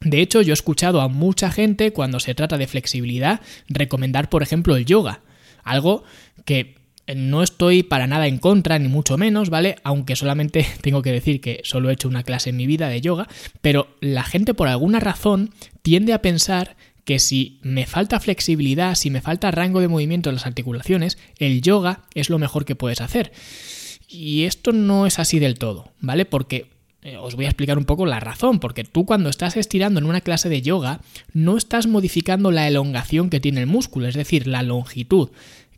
De 0.02 0.22
hecho, 0.22 0.42
yo 0.42 0.52
he 0.52 0.54
escuchado 0.54 1.02
a 1.02 1.10
mucha 1.10 1.52
gente 1.52 1.94
cuando 1.94 2.20
se 2.20 2.34
trata 2.34 2.58
de 2.58 2.68
flexibilidad 2.68 3.42
recomendar, 3.68 4.30
por 4.30 4.42
ejemplo, 4.42 4.76
el 4.76 4.86
yoga. 4.86 5.22
Algo 5.64 6.04
que 6.44 6.80
no 7.16 7.44
estoy 7.44 7.84
para 7.84 8.08
nada 8.08 8.28
en 8.28 8.38
contra, 8.38 8.80
ni 8.80 8.88
mucho 8.88 9.18
menos, 9.18 9.50
¿vale? 9.50 9.76
Aunque 9.84 10.16
solamente 10.16 10.66
tengo 10.82 11.02
que 11.02 11.12
decir 11.12 11.42
que 11.42 11.62
solo 11.64 11.90
he 11.90 11.94
hecho 11.94 12.08
una 12.08 12.24
clase 12.24 12.50
en 12.50 12.58
mi 12.58 12.66
vida 12.66 12.90
de 12.90 13.02
yoga, 13.02 13.28
pero 13.62 13.96
la 14.00 14.24
gente 14.24 14.54
por 14.54 14.68
alguna 14.68 15.00
razón 15.00 15.52
tiende 15.82 16.14
a 16.14 16.22
pensar 16.22 16.78
que 17.10 17.18
si 17.18 17.58
me 17.64 17.88
falta 17.88 18.20
flexibilidad, 18.20 18.94
si 18.94 19.10
me 19.10 19.20
falta 19.20 19.50
rango 19.50 19.80
de 19.80 19.88
movimiento 19.88 20.30
en 20.30 20.36
las 20.36 20.46
articulaciones, 20.46 21.18
el 21.40 21.64
yoga 21.64 22.04
es 22.14 22.30
lo 22.30 22.38
mejor 22.38 22.66
que 22.66 22.76
puedes 22.76 23.02
hacer. 23.02 23.32
Y 24.08 24.44
esto 24.44 24.74
no 24.74 25.08
es 25.08 25.18
así 25.18 25.40
del 25.40 25.58
todo, 25.58 25.92
¿vale? 26.02 26.26
Porque 26.26 26.68
eh, 27.02 27.18
os 27.18 27.34
voy 27.34 27.46
a 27.46 27.48
explicar 27.48 27.80
un 27.80 27.86
poco 27.86 28.06
la 28.06 28.20
razón, 28.20 28.60
porque 28.60 28.84
tú 28.84 29.08
cuando 29.08 29.32
estás 29.32 29.58
estirando 29.58 30.00
en 30.00 30.06
una 30.06 30.22
clase 30.22 30.50
de 30.50 30.62
yoga 30.62 31.02
no 31.34 31.58
estás 31.58 31.88
modificando 31.88 32.52
la 32.52 32.68
elongación 32.68 33.32
que 33.32 33.40
tiene 33.40 33.62
el 33.62 33.66
músculo, 33.66 34.08
es 34.08 34.14
decir, 34.14 34.46
la 34.46 34.62
longitud 34.62 35.32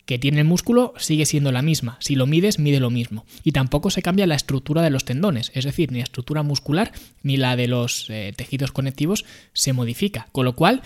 que 0.06 0.20
tiene 0.20 0.40
el 0.40 0.48
músculo 0.48 0.94
sigue 0.98 1.26
siendo 1.26 1.52
la 1.52 1.62
misma. 1.62 1.98
Si 2.00 2.16
lo 2.16 2.28
mides, 2.28 2.60
mide 2.60 2.80
lo 2.80 2.90
mismo. 2.90 3.26
Y 3.44 3.52
tampoco 3.52 3.90
se 3.90 4.02
cambia 4.02 4.28
la 4.28 4.36
estructura 4.36 4.82
de 4.82 4.90
los 4.90 5.06
tendones, 5.06 5.52
es 5.54 5.66
decir, 5.66 5.92
ni 5.92 6.00
la 6.00 6.04
estructura 6.04 6.44
muscular 6.44 6.92
ni 7.24 7.38
la 7.38 7.56
de 7.56 7.68
los 7.68 8.10
eh, 8.10 8.34
tejidos 8.36 8.72
conectivos 8.72 9.26
se 9.54 9.74
modifica. 9.74 10.28
Con 10.32 10.46
lo 10.46 10.56
cual, 10.56 10.82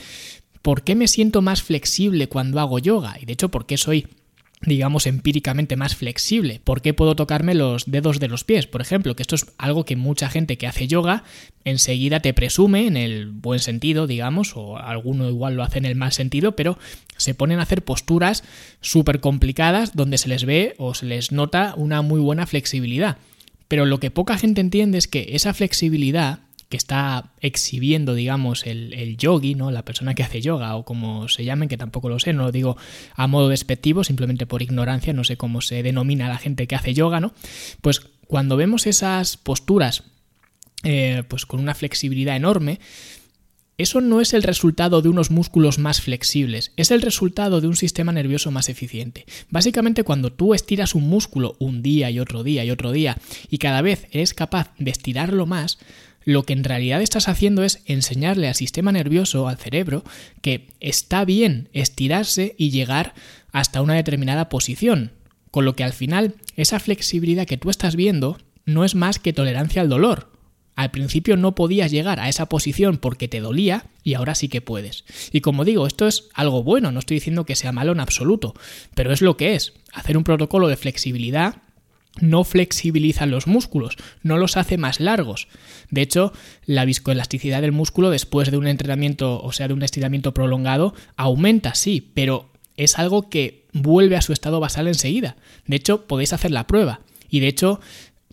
¿por 0.62 0.84
qué 0.84 0.96
me 0.96 1.08
siento 1.08 1.42
más 1.42 1.62
flexible 1.62 2.28
cuando 2.28 2.60
hago 2.60 2.80
yoga? 2.80 3.18
Y 3.22 3.26
de 3.26 3.34
hecho, 3.34 3.50
¿por 3.50 3.66
qué 3.66 3.78
soy 3.78 4.08
digamos, 4.62 5.06
empíricamente 5.06 5.76
más 5.76 5.96
flexible. 5.96 6.62
¿Por 6.64 6.82
qué 6.82 6.94
puedo 6.94 7.16
tocarme 7.16 7.54
los 7.54 7.86
dedos 7.86 8.20
de 8.20 8.28
los 8.28 8.44
pies? 8.44 8.68
Por 8.68 8.82
ejemplo, 8.82 9.16
que 9.16 9.24
esto 9.24 9.36
es 9.36 9.46
algo 9.58 9.86
que 9.86 9.96
mucha 9.96 10.30
gente 10.30 10.58
que 10.58 10.68
hace 10.68 10.88
yoga 10.88 11.24
enseguida 11.64 12.20
te 12.20 12.34
presume 12.34 12.88
en 12.88 12.98
el 12.98 13.32
buen 13.32 13.60
sentido, 13.60 14.08
digamos, 14.08 14.54
o 14.56 14.78
alguno 14.78 15.30
igual 15.30 15.56
lo 15.56 15.64
hace 15.64 15.80
en 15.80 15.86
el 15.86 15.96
mal 15.96 16.12
sentido, 16.12 16.56
pero 16.56 16.78
se 17.18 17.34
ponen 17.34 17.60
a 17.60 17.64
hacer 17.64 17.84
posturas 17.84 18.44
súper 18.82 19.20
complicadas 19.20 19.96
donde 19.96 20.18
se 20.18 20.30
les 20.30 20.46
ve 20.46 20.76
o 20.78 20.94
se 20.94 21.06
les 21.06 21.32
nota 21.32 21.74
una 21.78 22.02
muy 22.02 22.20
buena 22.20 22.48
flexibilidad. 22.48 23.18
Pero 23.68 23.86
lo 23.86 24.00
que 24.00 24.12
poca 24.12 24.38
gente 24.38 24.62
entiende 24.62 24.98
es 24.98 25.08
que 25.08 25.30
esa 25.32 25.54
flexibilidad 25.54 26.40
está 26.76 27.34
exhibiendo, 27.40 28.14
digamos, 28.14 28.66
el, 28.66 28.94
el, 28.94 29.18
yogi, 29.18 29.56
¿no? 29.56 29.72
La 29.72 29.86
persona 29.86 30.14
que 30.14 30.24
hace 30.24 30.42
yoga, 30.42 30.76
o 30.76 30.86
como 30.86 31.28
se 31.28 31.44
llamen, 31.44 31.70
que 31.70 31.78
tampoco 31.78 32.10
lo 32.10 32.20
sé, 32.20 32.34
no 32.34 32.44
lo 32.44 32.52
digo 32.52 32.78
a 33.16 33.28
modo 33.28 33.50
despectivo, 33.50 34.04
simplemente 34.04 34.46
por 34.46 34.62
ignorancia, 34.62 35.14
no 35.14 35.24
sé 35.24 35.38
cómo 35.38 35.62
se 35.62 35.84
denomina 35.84 36.28
la 36.28 36.38
gente 36.38 36.68
que 36.68 36.76
hace 36.76 36.94
yoga, 36.94 37.20
¿no? 37.20 37.34
Pues 37.82 38.02
cuando 38.28 38.58
vemos 38.58 38.88
esas 38.88 39.38
posturas, 39.38 40.04
eh, 40.84 41.24
pues 41.28 41.46
con 41.46 41.60
una 41.60 41.74
flexibilidad 41.74 42.36
enorme, 42.36 42.80
eso 43.78 44.00
no 44.00 44.22
es 44.22 44.34
el 44.34 44.44
resultado 44.44 45.02
de 45.02 45.10
unos 45.10 45.32
músculos 45.32 45.80
más 45.80 46.00
flexibles, 46.00 46.72
es 46.78 46.92
el 46.92 47.02
resultado 47.02 47.60
de 47.60 47.68
un 47.68 47.76
sistema 47.76 48.14
nervioso 48.14 48.50
más 48.50 48.70
eficiente. 48.70 49.26
Básicamente 49.50 50.04
cuando 50.04 50.32
tú 50.32 50.54
estiras 50.54 50.96
un 50.96 51.10
músculo 51.10 51.58
un 51.60 51.82
día 51.82 52.10
y 52.10 52.20
otro 52.20 52.44
día 52.44 52.64
y 52.64 52.72
otro 52.72 52.94
día 52.94 53.18
y 53.50 53.58
cada 53.58 53.82
vez 53.82 54.08
eres 54.12 54.34
capaz 54.34 54.72
de 54.80 54.92
estirarlo 54.92 55.46
más, 55.46 55.78
lo 56.26 56.44
que 56.44 56.54
en 56.54 56.64
realidad 56.64 57.02
estás 57.02 57.30
haciendo 57.30 57.64
es 57.64 57.82
enseñarle 57.86 58.48
al 58.48 58.56
sistema 58.56 58.92
nervioso, 58.92 59.48
al 59.48 59.58
cerebro, 59.58 60.04
que 60.42 60.68
está 60.80 61.24
bien 61.24 61.70
estirarse 61.72 62.56
y 62.58 62.72
llegar 62.72 63.14
hasta 63.52 63.82
una 63.82 63.94
determinada 63.94 64.50
posición. 64.50 65.12
Con 65.52 65.64
lo 65.64 65.76
que 65.76 65.86
al 65.86 65.94
final 65.94 66.36
esa 66.58 66.80
flexibilidad 66.80 67.46
que 67.46 67.58
tú 67.58 67.70
estás 67.70 67.96
viendo 67.96 68.38
no 68.66 68.84
es 68.84 68.96
más 68.96 69.20
que 69.20 69.34
tolerancia 69.34 69.82
al 69.82 69.90
dolor. 69.90 70.32
Al 70.76 70.92
principio 70.92 71.38
no 71.38 71.56
podías 71.56 71.92
llegar 71.92 72.20
a 72.20 72.28
esa 72.28 72.50
posición 72.50 72.98
porque 72.98 73.30
te 73.30 73.40
dolía 73.40 73.86
y 74.04 74.16
ahora 74.16 74.36
sí 74.36 74.50
que 74.50 74.60
puedes. 74.60 75.06
Y 75.32 75.40
como 75.40 75.64
digo, 75.64 75.88
esto 75.88 76.08
es 76.08 76.28
algo 76.34 76.64
bueno, 76.64 76.92
no 76.92 77.00
estoy 77.00 77.16
diciendo 77.16 77.46
que 77.46 77.56
sea 77.56 77.72
malo 77.72 77.94
en 77.94 78.02
absoluto, 78.02 78.56
pero 78.94 79.14
es 79.14 79.22
lo 79.22 79.38
que 79.38 79.56
es. 79.56 79.74
Hacer 79.94 80.18
un 80.18 80.26
protocolo 80.26 80.68
de 80.68 80.76
flexibilidad 80.76 81.62
no 82.20 82.44
flexibiliza 82.44 83.26
los 83.26 83.48
músculos, 83.48 83.96
no 84.24 84.38
los 84.38 84.58
hace 84.58 84.78
más 84.78 85.00
largos. 85.00 85.48
De 85.90 86.02
hecho, 86.02 86.34
la 86.66 86.86
viscoelasticidad 86.86 87.62
del 87.62 87.72
músculo 87.72 88.10
después 88.10 88.52
de 88.52 88.58
un 88.58 88.68
entrenamiento, 88.68 89.42
o 89.42 89.52
sea, 89.52 89.68
de 89.68 89.74
un 89.74 89.84
estiramiento 89.84 90.34
prolongado, 90.34 90.94
aumenta, 91.16 91.76
sí, 91.76 92.12
pero 92.14 92.50
es 92.78 92.98
algo 93.00 93.30
que 93.30 93.66
vuelve 93.74 94.16
a 94.16 94.22
su 94.22 94.34
estado 94.34 94.60
basal 94.60 94.88
enseguida. 94.88 95.36
De 95.66 95.76
hecho, 95.76 96.08
podéis 96.08 96.34
hacer 96.34 96.52
la 96.52 96.68
prueba. 96.68 97.02
Y 97.30 97.40
de 97.40 97.48
hecho, 97.48 97.80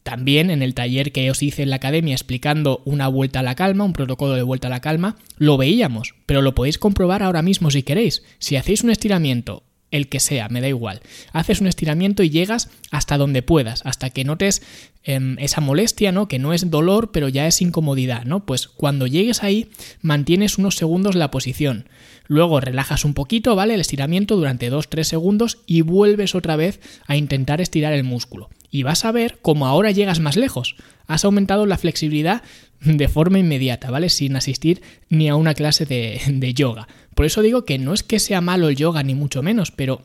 también 0.03 0.51
en 0.51 0.63
el 0.63 0.75
taller 0.75 1.13
que 1.13 1.31
os 1.31 1.43
hice 1.43 1.63
en 1.63 1.71
la 1.71 1.77
academia 1.77 2.15
explicando 2.15 2.83
una 2.85 3.09
vuelta 3.09 3.41
a 3.41 3.43
la 3.45 3.55
calma, 3.55 3.85
un 3.85 3.93
protocolo 3.93 4.35
de 4.35 4.43
vuelta 4.43 4.67
a 4.67 4.71
la 4.71 4.81
calma, 4.81 5.17
lo 5.37 5.57
veíamos, 5.57 6.15
pero 6.27 6.43
lo 6.43 6.55
podéis 6.55 6.79
comprobar 6.79 7.23
ahora 7.23 7.43
mismo 7.43 7.71
si 7.71 7.83
queréis. 7.83 8.23
Si 8.39 8.57
hacéis 8.57 8.83
un 8.83 8.91
estiramiento 8.91 9.63
el 9.93 10.09
que 10.09 10.19
sea, 10.19 10.49
me 10.49 10.61
da 10.61 10.69
igual. 10.69 11.01
Haces 11.33 11.61
un 11.61 11.69
estiramiento 11.69 12.25
y 12.25 12.31
llegas 12.31 12.69
hasta 12.91 13.17
donde 13.19 13.43
puedas, 13.43 13.87
hasta 13.87 14.11
que 14.11 14.25
notes 14.25 14.63
esa 15.05 15.61
molestia, 15.61 16.13
¿no? 16.13 16.29
Que 16.29 16.39
no 16.39 16.53
es 16.53 16.71
dolor, 16.71 17.11
pero 17.11 17.29
ya 17.29 17.47
es 17.47 17.61
incomodidad, 17.61 18.25
¿no? 18.25 18.47
Pues 18.47 18.69
cuando 18.69 19.07
llegues 19.07 19.43
ahí, 19.43 19.71
mantienes 20.01 20.59
unos 20.59 20.77
segundos 20.77 21.17
la 21.17 21.31
posición. 21.31 21.89
Luego 22.29 22.61
relajas 22.61 23.05
un 23.05 23.15
poquito, 23.15 23.57
¿vale? 23.57 23.75
El 23.75 23.81
estiramiento 23.81 24.37
durante 24.37 24.71
2-3 24.71 25.03
segundos 25.03 25.59
y 25.67 25.81
vuelves 25.81 26.35
otra 26.35 26.57
vez 26.57 26.81
a 27.07 27.17
intentar 27.17 27.61
estirar 27.61 27.93
el 27.93 28.05
músculo. 28.05 28.49
Y 28.71 28.85
vas 28.85 29.05
a 29.05 29.13
ver 29.13 29.39
cómo 29.43 29.67
ahora 29.67 29.91
llegas 29.91 30.21
más 30.21 30.37
lejos. 30.37 30.77
Has 31.07 31.25
aumentado 31.25 31.67
la 31.67 31.79
flexibilidad 31.79 32.43
de 32.81 33.09
forma 33.09 33.39
inmediata, 33.39 33.91
¿vale? 33.91 34.09
Sin 34.09 34.37
asistir 34.37 34.83
ni 35.09 35.29
a 35.29 35.35
una 35.35 35.55
clase 35.55 35.85
de, 35.85 36.21
de 36.29 36.55
yoga. 36.55 36.87
Por 37.15 37.27
eso 37.27 37.43
digo 37.43 37.65
que 37.65 37.79
no 37.79 37.93
es 37.93 38.03
que 38.03 38.21
sea 38.21 38.41
malo 38.41 38.69
el 38.69 38.77
yoga, 38.77 39.03
ni 39.03 39.15
mucho 39.15 39.43
menos, 39.43 39.73
pero 39.73 40.03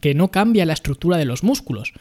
que 0.00 0.14
no 0.14 0.30
cambia 0.30 0.64
la 0.64 0.72
estructura 0.72 1.18
de 1.18 1.24
los 1.24 1.42
músculos. 1.42 1.92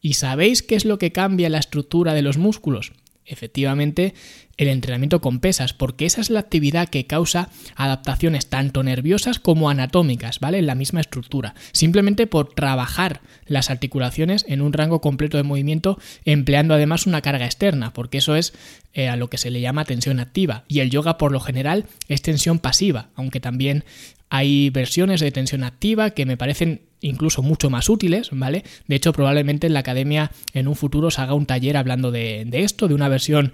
¿Y 0.00 0.14
sabéis 0.14 0.62
qué 0.62 0.74
es 0.76 0.84
lo 0.84 0.98
que 0.98 1.12
cambia 1.12 1.48
la 1.48 1.58
estructura 1.58 2.14
de 2.14 2.22
los 2.22 2.38
músculos? 2.38 2.92
efectivamente 3.28 4.14
el 4.56 4.66
entrenamiento 4.66 5.20
con 5.20 5.38
pesas, 5.38 5.72
porque 5.72 6.04
esa 6.04 6.20
es 6.20 6.30
la 6.30 6.40
actividad 6.40 6.88
que 6.88 7.06
causa 7.06 7.48
adaptaciones 7.76 8.48
tanto 8.48 8.82
nerviosas 8.82 9.38
como 9.38 9.70
anatómicas, 9.70 10.40
¿vale? 10.40 10.58
En 10.58 10.66
la 10.66 10.74
misma 10.74 11.00
estructura. 11.00 11.54
Simplemente 11.70 12.26
por 12.26 12.52
trabajar 12.54 13.20
las 13.46 13.70
articulaciones 13.70 14.44
en 14.48 14.60
un 14.60 14.72
rango 14.72 15.00
completo 15.00 15.36
de 15.36 15.44
movimiento, 15.44 16.00
empleando 16.24 16.74
además 16.74 17.06
una 17.06 17.20
carga 17.22 17.44
externa, 17.44 17.92
porque 17.92 18.18
eso 18.18 18.34
es 18.34 18.52
eh, 18.94 19.08
a 19.08 19.14
lo 19.14 19.30
que 19.30 19.38
se 19.38 19.52
le 19.52 19.60
llama 19.60 19.84
tensión 19.84 20.18
activa. 20.18 20.64
Y 20.66 20.80
el 20.80 20.90
yoga, 20.90 21.18
por 21.18 21.30
lo 21.30 21.38
general, 21.38 21.86
es 22.08 22.22
tensión 22.22 22.58
pasiva, 22.58 23.10
aunque 23.14 23.38
también 23.38 23.84
hay 24.30 24.70
versiones 24.70 25.20
de 25.20 25.32
tensión 25.32 25.64
activa 25.64 26.10
que 26.10 26.26
me 26.26 26.36
parecen 26.36 26.82
incluso 27.00 27.42
mucho 27.42 27.70
más 27.70 27.88
útiles, 27.88 28.30
¿vale? 28.32 28.64
De 28.86 28.96
hecho, 28.96 29.12
probablemente 29.12 29.66
en 29.66 29.74
la 29.74 29.80
academia 29.80 30.32
en 30.52 30.68
un 30.68 30.74
futuro 30.74 31.10
se 31.10 31.20
haga 31.20 31.34
un 31.34 31.46
taller 31.46 31.76
hablando 31.76 32.10
de, 32.10 32.44
de 32.46 32.64
esto, 32.64 32.88
de 32.88 32.94
una 32.94 33.08
versión 33.08 33.52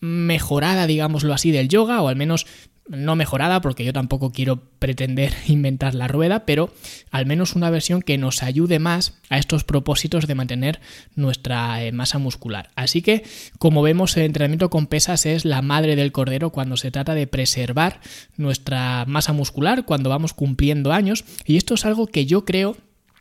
mejorada, 0.00 0.86
digámoslo 0.86 1.34
así, 1.34 1.50
del 1.50 1.68
yoga, 1.68 2.00
o 2.00 2.08
al 2.08 2.16
menos 2.16 2.46
no 2.90 3.14
mejorada, 3.14 3.60
porque 3.60 3.84
yo 3.84 3.92
tampoco 3.92 4.32
quiero 4.32 4.62
pretender 4.78 5.32
inventar 5.46 5.94
la 5.94 6.08
rueda, 6.08 6.44
pero 6.44 6.72
al 7.10 7.24
menos 7.24 7.54
una 7.54 7.70
versión 7.70 8.02
que 8.02 8.18
nos 8.18 8.42
ayude 8.42 8.78
más 8.78 9.18
a 9.28 9.38
estos 9.38 9.64
propósitos 9.64 10.26
de 10.26 10.34
mantener 10.34 10.80
nuestra 11.14 11.82
eh, 11.84 11.92
masa 11.92 12.18
muscular. 12.18 12.70
Así 12.74 13.00
que, 13.00 13.22
como 13.58 13.82
vemos, 13.82 14.16
el 14.16 14.24
entrenamiento 14.24 14.70
con 14.70 14.86
pesas 14.86 15.24
es 15.24 15.44
la 15.44 15.62
madre 15.62 15.96
del 15.96 16.12
cordero 16.12 16.50
cuando 16.50 16.76
se 16.76 16.90
trata 16.90 17.14
de 17.14 17.26
preservar 17.26 18.00
nuestra 18.36 19.04
masa 19.06 19.32
muscular 19.32 19.84
cuando 19.84 20.10
vamos 20.10 20.34
cumpliendo 20.34 20.92
años, 20.92 21.24
y 21.46 21.56
esto 21.56 21.74
es 21.74 21.86
algo 21.86 22.08
que 22.08 22.26
yo 22.26 22.44
creo 22.44 22.76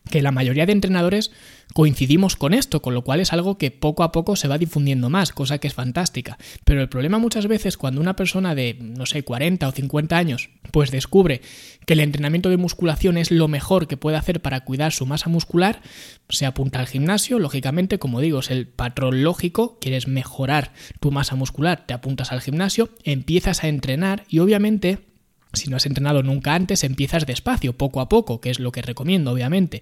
que 0.09 0.21
la 0.21 0.31
mayoría 0.31 0.65
de 0.65 0.71
entrenadores 0.71 1.31
coincidimos 1.73 2.35
con 2.35 2.53
esto, 2.53 2.81
con 2.81 2.93
lo 2.93 3.03
cual 3.03 3.19
es 3.19 3.33
algo 3.33 3.57
que 3.57 3.71
poco 3.71 4.03
a 4.03 4.11
poco 4.11 4.35
se 4.35 4.47
va 4.47 4.57
difundiendo 4.57 5.09
más, 5.09 5.31
cosa 5.31 5.59
que 5.59 5.67
es 5.67 5.73
fantástica. 5.73 6.37
Pero 6.65 6.81
el 6.81 6.89
problema 6.89 7.19
muchas 7.19 7.47
veces 7.47 7.77
cuando 7.77 8.01
una 8.01 8.15
persona 8.15 8.55
de, 8.55 8.77
no 8.79 9.05
sé, 9.05 9.23
40 9.23 9.67
o 9.67 9.71
50 9.71 10.17
años, 10.17 10.49
pues 10.71 10.91
descubre 10.91 11.41
que 11.85 11.93
el 11.93 11.99
entrenamiento 11.99 12.49
de 12.49 12.57
musculación 12.57 13.17
es 13.17 13.31
lo 13.31 13.47
mejor 13.47 13.87
que 13.87 13.97
puede 13.97 14.17
hacer 14.17 14.41
para 14.41 14.61
cuidar 14.61 14.91
su 14.91 15.05
masa 15.05 15.29
muscular, 15.29 15.81
se 16.29 16.45
apunta 16.45 16.79
al 16.79 16.87
gimnasio, 16.87 17.39
lógicamente, 17.39 17.99
como 17.99 18.21
digo, 18.21 18.39
es 18.39 18.51
el 18.51 18.67
patrón 18.67 19.23
lógico, 19.23 19.79
quieres 19.79 20.07
mejorar 20.07 20.73
tu 20.99 21.11
masa 21.11 21.35
muscular, 21.35 21.85
te 21.85 21.93
apuntas 21.93 22.31
al 22.31 22.41
gimnasio, 22.41 22.89
empiezas 23.03 23.63
a 23.63 23.67
entrenar 23.67 24.23
y 24.29 24.39
obviamente 24.39 25.08
si 25.53 25.69
no 25.69 25.77
has 25.77 25.85
entrenado 25.85 26.23
nunca 26.23 26.53
antes, 26.53 26.83
empiezas 26.83 27.25
despacio, 27.25 27.73
poco 27.73 28.01
a 28.01 28.09
poco, 28.09 28.39
que 28.39 28.49
es 28.49 28.59
lo 28.59 28.71
que 28.71 28.81
recomiendo, 28.81 29.31
obviamente. 29.31 29.81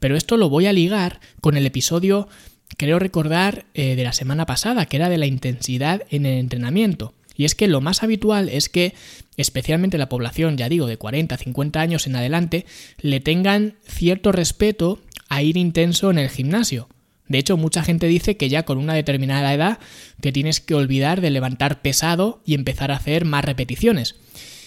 Pero 0.00 0.16
esto 0.16 0.36
lo 0.36 0.48
voy 0.48 0.66
a 0.66 0.72
ligar 0.72 1.20
con 1.40 1.56
el 1.56 1.66
episodio, 1.66 2.28
creo 2.76 2.98
recordar, 2.98 3.66
eh, 3.74 3.96
de 3.96 4.04
la 4.04 4.12
semana 4.12 4.46
pasada, 4.46 4.86
que 4.86 4.96
era 4.96 5.08
de 5.08 5.18
la 5.18 5.26
intensidad 5.26 6.02
en 6.10 6.26
el 6.26 6.38
entrenamiento. 6.38 7.14
Y 7.36 7.44
es 7.44 7.54
que 7.54 7.68
lo 7.68 7.80
más 7.80 8.02
habitual 8.02 8.48
es 8.48 8.68
que, 8.68 8.94
especialmente 9.36 9.98
la 9.98 10.08
población, 10.08 10.56
ya 10.56 10.68
digo, 10.68 10.86
de 10.86 10.96
40, 10.96 11.36
50 11.36 11.80
años 11.80 12.06
en 12.06 12.16
adelante, 12.16 12.64
le 13.00 13.20
tengan 13.20 13.74
cierto 13.86 14.32
respeto 14.32 15.00
a 15.28 15.42
ir 15.42 15.56
intenso 15.56 16.10
en 16.10 16.18
el 16.18 16.30
gimnasio. 16.30 16.88
De 17.26 17.38
hecho, 17.38 17.56
mucha 17.56 17.82
gente 17.82 18.06
dice 18.06 18.36
que 18.36 18.48
ya 18.48 18.64
con 18.64 18.78
una 18.78 18.94
determinada 18.94 19.52
edad 19.52 19.78
te 20.20 20.30
tienes 20.30 20.60
que 20.60 20.74
olvidar 20.74 21.20
de 21.20 21.30
levantar 21.30 21.82
pesado 21.82 22.42
y 22.44 22.54
empezar 22.54 22.92
a 22.92 22.96
hacer 22.96 23.24
más 23.24 23.44
repeticiones. 23.44 24.14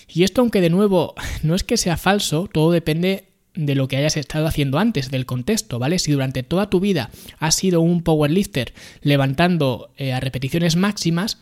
Y 0.07 0.23
esto, 0.23 0.41
aunque 0.41 0.61
de 0.61 0.69
nuevo 0.69 1.15
no 1.43 1.55
es 1.55 1.63
que 1.63 1.77
sea 1.77 1.97
falso, 1.97 2.49
todo 2.51 2.71
depende 2.71 3.25
de 3.57 3.75
lo 3.75 3.87
que 3.87 3.97
hayas 3.97 4.17
estado 4.17 4.45
haciendo 4.45 4.77
antes, 4.77 5.09
del 5.09 5.25
contexto, 5.25 5.79
¿vale? 5.79 5.99
Si 5.99 6.11
durante 6.11 6.43
toda 6.43 6.69
tu 6.69 6.79
vida 6.79 7.09
has 7.39 7.55
sido 7.55 7.81
un 7.81 8.03
powerlifter 8.03 8.73
levantando 9.01 9.89
eh, 9.97 10.13
a 10.13 10.19
repeticiones 10.19 10.75
máximas, 10.75 11.39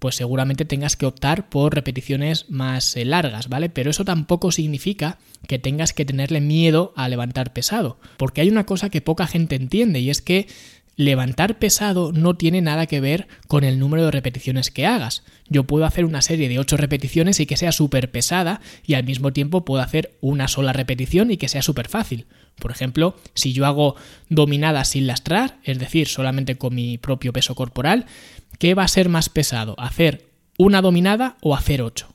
pues 0.00 0.16
seguramente 0.16 0.64
tengas 0.64 0.96
que 0.96 1.06
optar 1.06 1.48
por 1.48 1.74
repeticiones 1.74 2.50
más 2.50 2.96
eh, 2.96 3.04
largas, 3.04 3.48
¿vale? 3.48 3.70
Pero 3.70 3.90
eso 3.90 4.04
tampoco 4.04 4.50
significa 4.50 5.18
que 5.46 5.58
tengas 5.58 5.92
que 5.92 6.04
tenerle 6.04 6.40
miedo 6.40 6.92
a 6.96 7.08
levantar 7.08 7.52
pesado, 7.52 7.98
porque 8.16 8.40
hay 8.40 8.48
una 8.48 8.66
cosa 8.66 8.90
que 8.90 9.00
poca 9.00 9.26
gente 9.26 9.54
entiende 9.56 10.00
y 10.00 10.10
es 10.10 10.20
que 10.20 10.48
levantar 10.96 11.58
pesado 11.58 12.12
no 12.12 12.34
tiene 12.34 12.60
nada 12.60 12.86
que 12.86 13.00
ver 13.00 13.28
con 13.48 13.64
el 13.64 13.78
número 13.78 14.04
de 14.04 14.10
repeticiones 14.10 14.70
que 14.70 14.86
hagas. 14.86 15.22
Yo 15.48 15.64
puedo 15.64 15.84
hacer 15.84 16.04
una 16.04 16.22
serie 16.22 16.48
de 16.48 16.58
8 16.58 16.76
repeticiones 16.76 17.40
y 17.40 17.46
que 17.46 17.56
sea 17.56 17.72
súper 17.72 18.10
pesada 18.10 18.60
y 18.84 18.94
al 18.94 19.04
mismo 19.04 19.32
tiempo 19.32 19.64
puedo 19.64 19.82
hacer 19.82 20.16
una 20.20 20.48
sola 20.48 20.72
repetición 20.72 21.30
y 21.30 21.36
que 21.36 21.48
sea 21.48 21.62
súper 21.62 21.88
fácil. 21.88 22.26
Por 22.56 22.70
ejemplo, 22.70 23.16
si 23.34 23.52
yo 23.52 23.66
hago 23.66 23.96
dominadas 24.28 24.88
sin 24.88 25.06
lastrar, 25.06 25.58
es 25.64 25.78
decir, 25.78 26.06
solamente 26.06 26.56
con 26.56 26.74
mi 26.74 26.98
propio 26.98 27.32
peso 27.32 27.54
corporal, 27.54 28.06
¿qué 28.58 28.74
va 28.74 28.84
a 28.84 28.88
ser 28.88 29.08
más 29.08 29.28
pesado? 29.28 29.74
¿Hacer 29.78 30.30
una 30.56 30.80
dominada 30.80 31.36
o 31.40 31.56
hacer 31.56 31.82
8? 31.82 32.08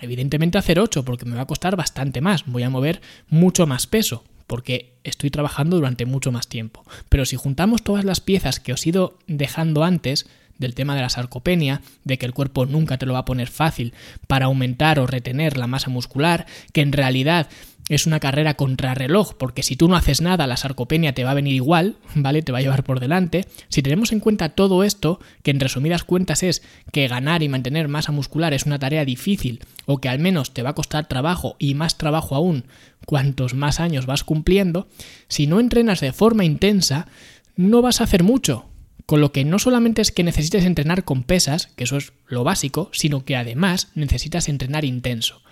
Evidentemente 0.00 0.58
hacer 0.58 0.78
8 0.78 1.04
porque 1.04 1.24
me 1.24 1.36
va 1.36 1.42
a 1.42 1.46
costar 1.46 1.76
bastante 1.76 2.20
más, 2.20 2.46
voy 2.46 2.62
a 2.62 2.70
mover 2.70 3.02
mucho 3.28 3.66
más 3.66 3.86
peso 3.86 4.24
porque 4.50 4.94
estoy 5.04 5.30
trabajando 5.30 5.76
durante 5.76 6.06
mucho 6.06 6.32
más 6.32 6.48
tiempo. 6.48 6.82
Pero 7.08 7.24
si 7.24 7.36
juntamos 7.36 7.84
todas 7.84 8.04
las 8.04 8.18
piezas 8.18 8.58
que 8.58 8.72
os 8.72 8.84
he 8.84 8.88
ido 8.88 9.16
dejando 9.28 9.84
antes, 9.84 10.26
del 10.60 10.76
tema 10.76 10.94
de 10.94 11.00
la 11.00 11.08
sarcopenia, 11.08 11.80
de 12.04 12.18
que 12.18 12.26
el 12.26 12.34
cuerpo 12.34 12.66
nunca 12.66 12.98
te 12.98 13.06
lo 13.06 13.14
va 13.14 13.20
a 13.20 13.24
poner 13.24 13.48
fácil 13.48 13.92
para 14.28 14.46
aumentar 14.46 15.00
o 15.00 15.08
retener 15.08 15.56
la 15.56 15.66
masa 15.66 15.90
muscular, 15.90 16.46
que 16.72 16.82
en 16.82 16.92
realidad 16.92 17.48
es 17.88 18.06
una 18.06 18.20
carrera 18.20 18.54
contrarreloj, 18.54 19.34
porque 19.34 19.64
si 19.64 19.74
tú 19.74 19.88
no 19.88 19.96
haces 19.96 20.20
nada, 20.20 20.46
la 20.46 20.56
sarcopenia 20.56 21.12
te 21.12 21.24
va 21.24 21.32
a 21.32 21.34
venir 21.34 21.54
igual, 21.54 21.96
¿vale? 22.14 22.40
Te 22.42 22.52
va 22.52 22.58
a 22.58 22.60
llevar 22.60 22.84
por 22.84 23.00
delante. 23.00 23.48
Si 23.68 23.82
tenemos 23.82 24.12
en 24.12 24.20
cuenta 24.20 24.50
todo 24.50 24.84
esto, 24.84 25.18
que 25.42 25.50
en 25.50 25.58
resumidas 25.58 26.04
cuentas 26.04 26.44
es 26.44 26.62
que 26.92 27.08
ganar 27.08 27.42
y 27.42 27.48
mantener 27.48 27.88
masa 27.88 28.12
muscular 28.12 28.54
es 28.54 28.64
una 28.64 28.78
tarea 28.78 29.04
difícil, 29.04 29.64
o 29.86 29.98
que 29.98 30.08
al 30.08 30.20
menos 30.20 30.52
te 30.54 30.62
va 30.62 30.70
a 30.70 30.74
costar 30.74 31.08
trabajo 31.08 31.56
y 31.58 31.74
más 31.74 31.98
trabajo 31.98 32.36
aún 32.36 32.64
cuantos 33.06 33.54
más 33.54 33.80
años 33.80 34.06
vas 34.06 34.22
cumpliendo, 34.22 34.86
si 35.26 35.48
no 35.48 35.58
entrenas 35.58 36.00
de 36.00 36.12
forma 36.12 36.44
intensa, 36.44 37.08
no 37.56 37.82
vas 37.82 38.00
a 38.00 38.04
hacer 38.04 38.22
mucho. 38.22 38.69
Con 39.10 39.20
lo 39.20 39.32
que 39.32 39.44
no 39.44 39.58
solamente 39.58 40.02
es 40.02 40.12
que 40.12 40.22
necesites 40.22 40.64
entrenar 40.64 41.02
con 41.02 41.24
pesas, 41.24 41.66
que 41.74 41.82
eso 41.82 41.96
es 41.96 42.12
lo 42.28 42.44
básico, 42.44 42.90
sino 42.92 43.24
que 43.24 43.34
además 43.34 43.88
necesitas 43.96 44.48
entrenar 44.48 44.84
intenso. 44.84 45.42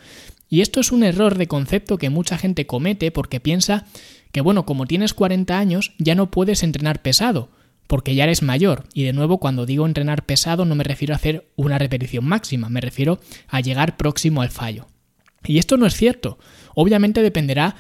Y 0.49 0.61
esto 0.61 0.79
es 0.79 0.93
un 0.93 1.03
error 1.03 1.37
de 1.37 1.49
concepto 1.49 1.99
que 1.99 2.09
mucha 2.09 2.38
gente 2.38 2.69
comete 2.69 3.11
porque 3.11 3.41
piensa 3.41 3.85
que, 4.31 4.43
bueno, 4.43 4.65
como 4.65 4.87
tienes 4.87 5.12
40 5.12 5.59
años, 5.59 5.93
ya 5.99 6.15
no 6.15 6.31
puedes 6.31 6.62
entrenar 6.62 7.03
pesado, 7.03 7.50
porque 7.88 8.15
ya 8.15 8.23
eres 8.23 8.43
mayor. 8.43 8.85
Y 8.95 9.03
de 9.03 9.12
nuevo, 9.12 9.38
cuando 9.38 9.67
digo 9.67 9.87
entrenar 9.87 10.25
pesado, 10.25 10.65
no 10.65 10.77
me 10.77 10.85
refiero 10.85 11.12
a 11.12 11.17
hacer 11.17 11.49
una 11.57 11.79
repetición 11.79 12.25
máxima, 12.25 12.69
me 12.69 12.81
refiero 12.81 13.19
a 13.49 13.61
llegar 13.61 13.97
próximo 13.97 14.41
al 14.41 14.50
fallo. 14.50 14.87
Y 15.45 15.59
esto 15.59 15.77
no 15.77 15.87
es 15.87 15.97
cierto. 15.97 16.38
Obviamente 16.77 17.23
dependerá, 17.23 17.75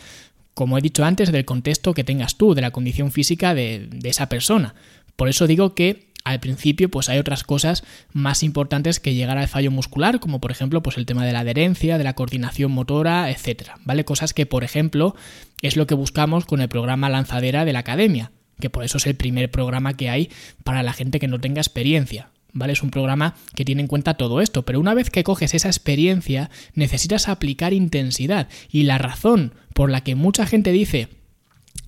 como 0.54 0.76
he 0.76 0.80
dicho 0.80 1.04
antes, 1.04 1.30
del 1.30 1.44
contexto 1.44 1.94
que 1.94 2.02
tengas 2.02 2.36
tú, 2.36 2.54
de 2.54 2.62
la 2.62 2.72
condición 2.72 3.12
física 3.12 3.54
de, 3.54 3.86
de 3.88 4.08
esa 4.08 4.28
persona. 4.28 4.74
Por 5.18 5.28
eso 5.28 5.48
digo 5.48 5.74
que 5.74 6.12
al 6.22 6.38
principio 6.38 6.88
pues 6.88 7.08
hay 7.08 7.18
otras 7.18 7.42
cosas 7.42 7.82
más 8.12 8.44
importantes 8.44 9.00
que 9.00 9.14
llegar 9.14 9.36
al 9.36 9.48
fallo 9.48 9.72
muscular, 9.72 10.20
como 10.20 10.40
por 10.40 10.52
ejemplo 10.52 10.80
pues 10.80 10.96
el 10.96 11.06
tema 11.06 11.26
de 11.26 11.32
la 11.32 11.40
adherencia, 11.40 11.98
de 11.98 12.04
la 12.04 12.14
coordinación 12.14 12.70
motora, 12.70 13.28
etcétera, 13.28 13.80
¿vale? 13.84 14.04
Cosas 14.04 14.32
que 14.32 14.46
por 14.46 14.62
ejemplo 14.62 15.16
es 15.60 15.76
lo 15.76 15.88
que 15.88 15.96
buscamos 15.96 16.44
con 16.44 16.60
el 16.60 16.68
programa 16.68 17.10
lanzadera 17.10 17.64
de 17.64 17.72
la 17.72 17.80
academia, 17.80 18.30
que 18.60 18.70
por 18.70 18.84
eso 18.84 18.98
es 18.98 19.08
el 19.08 19.16
primer 19.16 19.50
programa 19.50 19.94
que 19.94 20.08
hay 20.08 20.30
para 20.62 20.84
la 20.84 20.92
gente 20.92 21.18
que 21.18 21.26
no 21.26 21.40
tenga 21.40 21.60
experiencia. 21.60 22.30
¿Vale? 22.52 22.72
Es 22.72 22.82
un 22.82 22.90
programa 22.90 23.34
que 23.56 23.64
tiene 23.64 23.82
en 23.82 23.88
cuenta 23.88 24.14
todo 24.14 24.40
esto, 24.40 24.64
pero 24.64 24.80
una 24.80 24.94
vez 24.94 25.10
que 25.10 25.24
coges 25.24 25.52
esa 25.52 25.68
experiencia, 25.68 26.48
necesitas 26.74 27.28
aplicar 27.28 27.74
intensidad. 27.74 28.48
Y 28.70 28.84
la 28.84 28.96
razón 28.98 29.52
por 29.74 29.90
la 29.90 30.02
que 30.02 30.14
mucha 30.14 30.46
gente 30.46 30.72
dice 30.72 31.08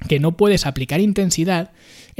que 0.08 0.20
no 0.20 0.36
puedes 0.36 0.66
aplicar 0.66 1.00
intensidad 1.00 1.72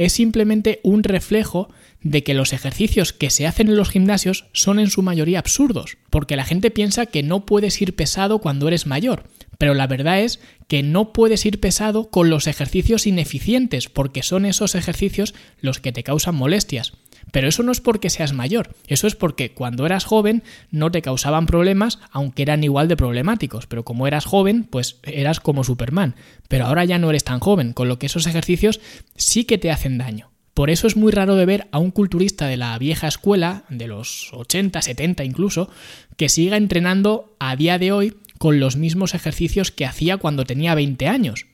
es 0.05 0.13
simplemente 0.13 0.79
un 0.83 1.03
reflejo 1.03 1.69
de 2.01 2.23
que 2.23 2.33
los 2.33 2.53
ejercicios 2.53 3.13
que 3.13 3.29
se 3.29 3.45
hacen 3.45 3.67
en 3.67 3.75
los 3.75 3.89
gimnasios 3.89 4.45
son 4.51 4.79
en 4.79 4.89
su 4.89 5.03
mayoría 5.03 5.39
absurdos, 5.39 5.97
porque 6.09 6.35
la 6.35 6.45
gente 6.45 6.71
piensa 6.71 7.05
que 7.05 7.21
no 7.21 7.45
puedes 7.45 7.79
ir 7.81 7.95
pesado 7.95 8.39
cuando 8.39 8.67
eres 8.67 8.87
mayor, 8.87 9.25
pero 9.59 9.75
la 9.75 9.85
verdad 9.85 10.19
es 10.21 10.39
que 10.67 10.81
no 10.81 11.13
puedes 11.13 11.45
ir 11.45 11.59
pesado 11.59 12.09
con 12.09 12.31
los 12.31 12.47
ejercicios 12.47 13.05
ineficientes, 13.05 13.89
porque 13.89 14.23
son 14.23 14.45
esos 14.45 14.73
ejercicios 14.73 15.35
los 15.59 15.79
que 15.79 15.91
te 15.91 16.01
causan 16.01 16.35
molestias. 16.35 16.93
Pero 17.31 17.47
eso 17.47 17.63
no 17.63 17.71
es 17.71 17.81
porque 17.81 18.09
seas 18.09 18.33
mayor, 18.33 18.75
eso 18.87 19.07
es 19.07 19.15
porque 19.15 19.53
cuando 19.53 19.85
eras 19.85 20.05
joven 20.05 20.43
no 20.69 20.91
te 20.91 21.01
causaban 21.01 21.45
problemas, 21.45 21.99
aunque 22.11 22.43
eran 22.43 22.63
igual 22.63 22.87
de 22.87 22.97
problemáticos, 22.97 23.67
pero 23.67 23.83
como 23.83 24.07
eras 24.07 24.25
joven, 24.25 24.65
pues 24.69 24.99
eras 25.03 25.39
como 25.39 25.63
Superman, 25.63 26.15
pero 26.47 26.65
ahora 26.65 26.85
ya 26.85 26.99
no 26.99 27.09
eres 27.09 27.23
tan 27.23 27.39
joven, 27.39 27.73
con 27.73 27.87
lo 27.87 27.99
que 27.99 28.07
esos 28.07 28.27
ejercicios 28.27 28.81
sí 29.15 29.45
que 29.45 29.57
te 29.57 29.71
hacen 29.71 29.97
daño. 29.97 30.31
Por 30.53 30.69
eso 30.69 30.85
es 30.85 30.97
muy 30.97 31.11
raro 31.11 31.35
de 31.35 31.45
ver 31.45 31.67
a 31.71 31.79
un 31.79 31.91
culturista 31.91 32.47
de 32.47 32.57
la 32.57 32.77
vieja 32.77 33.07
escuela, 33.07 33.63
de 33.69 33.87
los 33.87 34.33
80, 34.33 34.81
70 34.81 35.23
incluso, 35.23 35.69
que 36.17 36.29
siga 36.29 36.57
entrenando 36.57 37.35
a 37.39 37.55
día 37.55 37.77
de 37.77 37.91
hoy 37.93 38.17
con 38.37 38.59
los 38.59 38.75
mismos 38.75 39.13
ejercicios 39.13 39.71
que 39.71 39.85
hacía 39.85 40.17
cuando 40.17 40.43
tenía 40.43 40.75
20 40.75 41.07
años. 41.07 41.45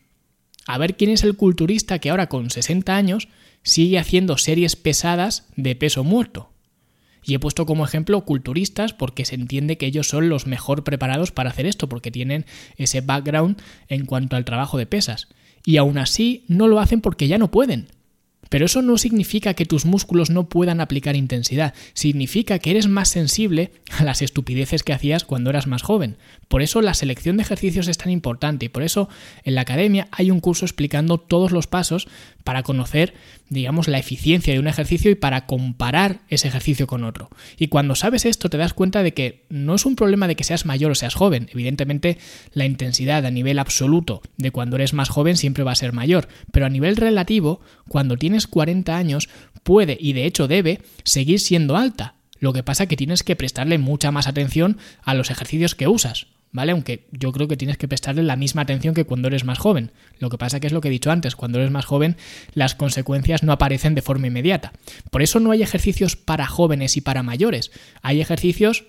A 0.66 0.78
ver 0.78 0.98
quién 0.98 1.12
es 1.12 1.24
el 1.24 1.36
culturista 1.36 2.00
que 2.00 2.10
ahora 2.10 2.28
con 2.28 2.50
60 2.50 2.96
años 2.96 3.28
sigue 3.68 4.00
haciendo 4.00 4.38
series 4.38 4.78
pesadas 4.78 5.46
de 5.58 5.76
peso 5.76 6.06
muerto. 6.06 6.50
Y 7.22 7.36
he 7.36 7.40
puesto 7.40 7.66
como 7.66 7.84
ejemplo 7.84 8.24
culturistas 8.24 8.94
porque 8.94 9.26
se 9.26 9.36
entiende 9.36 9.78
que 9.78 9.86
ellos 9.86 10.08
son 10.08 10.30
los 10.30 10.48
mejor 10.48 10.86
preparados 10.86 11.34
para 11.34 11.50
hacer 11.50 11.66
esto, 11.66 11.90
porque 11.90 12.10
tienen 12.10 12.46
ese 12.78 13.02
background 13.02 13.62
en 13.90 14.06
cuanto 14.06 14.38
al 14.38 14.46
trabajo 14.46 14.78
de 14.78 14.86
pesas. 14.86 15.28
Y 15.66 15.76
aún 15.76 15.98
así 15.98 16.46
no 16.48 16.70
lo 16.70 16.80
hacen 16.80 17.02
porque 17.02 17.28
ya 17.28 17.38
no 17.38 17.52
pueden. 17.52 17.90
Pero 18.50 18.66
eso 18.66 18.82
no 18.82 18.98
significa 18.98 19.54
que 19.54 19.66
tus 19.66 19.86
músculos 19.86 20.30
no 20.30 20.50
puedan 20.50 20.82
aplicar 20.82 21.16
intensidad, 21.16 21.74
significa 21.94 22.60
que 22.60 22.72
eres 22.72 22.88
más 22.88 23.10
sensible 23.10 23.72
a 23.98 24.04
las 24.04 24.22
estupideces 24.22 24.84
que 24.84 24.94
hacías 24.94 25.24
cuando 25.24 25.50
eras 25.50 25.68
más 25.68 25.82
joven. 25.82 26.18
Por 26.48 26.62
eso 26.62 26.82
la 26.82 26.94
selección 26.94 27.38
de 27.38 27.44
ejercicios 27.44 27.88
es 27.88 27.98
tan 27.98 28.12
importante 28.12 28.66
y 28.66 28.70
por 28.70 28.84
eso 28.84 29.10
en 29.44 29.56
la 29.56 29.62
academia 29.62 30.08
hay 30.12 30.32
un 30.32 30.40
curso 30.40 30.66
explicando 30.66 31.18
todos 31.18 31.52
los 31.52 31.68
pasos 31.68 32.08
para 32.44 32.64
conocer, 32.64 33.14
digamos, 33.50 33.90
la 33.90 33.98
eficiencia 33.98 34.54
de 34.54 34.60
un 34.60 34.68
ejercicio 34.68 35.12
y 35.12 35.16
para 35.16 35.46
comparar 35.46 36.22
ese 36.30 36.48
ejercicio 36.48 36.88
con 36.88 37.04
otro. 37.04 37.30
Y 37.58 37.68
cuando 37.68 37.96
sabes 37.96 38.26
esto 38.26 38.50
te 38.50 38.58
das 38.58 38.74
cuenta 38.74 39.04
de 39.04 39.14
que 39.14 39.44
no 39.50 39.76
es 39.76 39.86
un 39.86 39.96
problema 39.98 40.28
de 40.28 40.36
que 40.36 40.46
seas 40.46 40.66
mayor 40.66 40.92
o 40.92 40.96
seas 40.96 41.16
joven. 41.16 41.50
Evidentemente 41.52 42.18
la 42.54 42.66
intensidad 42.66 43.26
a 43.26 43.32
nivel 43.32 43.60
absoluto 43.60 44.22
de 44.38 44.52
cuando 44.52 44.78
eres 44.78 44.94
más 44.94 45.10
joven 45.10 45.36
siempre 45.36 45.64
va 45.64 45.74
a 45.74 45.76
ser 45.76 45.92
mayor, 45.92 46.30
pero 46.52 46.66
a 46.66 46.70
nivel 46.70 46.96
relativo, 46.96 47.60
cuando 47.90 48.16
tienes 48.16 48.37
40 48.46 48.96
años, 48.96 49.30
puede 49.64 49.98
y 50.00 50.14
de 50.14 50.26
hecho 50.26 50.48
debe 50.48 50.82
seguir 51.04 51.40
siendo 51.40 51.76
alta. 51.76 52.14
Lo 52.40 52.54
que 52.54 52.62
pasa 52.62 52.84
es 52.84 52.90
que 52.90 52.98
tienes 52.98 53.24
que 53.24 53.36
prestarle 53.36 53.80
mucha 53.80 54.12
más 54.12 54.28
atención 54.28 54.78
a 55.02 55.16
los 55.16 55.32
ejercicios 55.32 55.74
que 55.74 55.88
usas. 55.88 56.28
¿vale? 56.52 56.72
Aunque 56.72 57.08
yo 57.12 57.32
creo 57.32 57.48
que 57.48 57.58
tienes 57.58 57.78
que 57.78 57.88
prestarle 57.88 58.24
la 58.24 58.36
misma 58.36 58.64
atención 58.64 58.94
que 58.94 59.06
cuando 59.06 59.28
eres 59.28 59.44
más 59.44 59.60
joven. 59.60 59.92
Lo 60.20 60.30
que 60.30 60.38
pasa 60.38 60.60
que 60.60 60.68
es 60.68 60.74
lo 60.74 60.82
que 60.82 60.88
he 60.88 60.92
dicho 60.92 61.12
antes, 61.12 61.36
cuando 61.36 61.60
eres 61.60 61.72
más 61.72 61.86
joven 61.86 62.18
las 62.54 62.76
consecuencias 62.76 63.44
no 63.44 63.52
aparecen 63.52 63.96
de 63.96 64.02
forma 64.02 64.28
inmediata. 64.28 64.74
Por 65.12 65.22
eso 65.22 65.40
no 65.40 65.52
hay 65.52 65.62
ejercicios 65.62 66.16
para 66.16 66.48
jóvenes 66.48 66.98
y 66.98 67.02
para 67.02 67.24
mayores. 67.24 67.72
Hay 68.02 68.22
ejercicios 68.22 68.86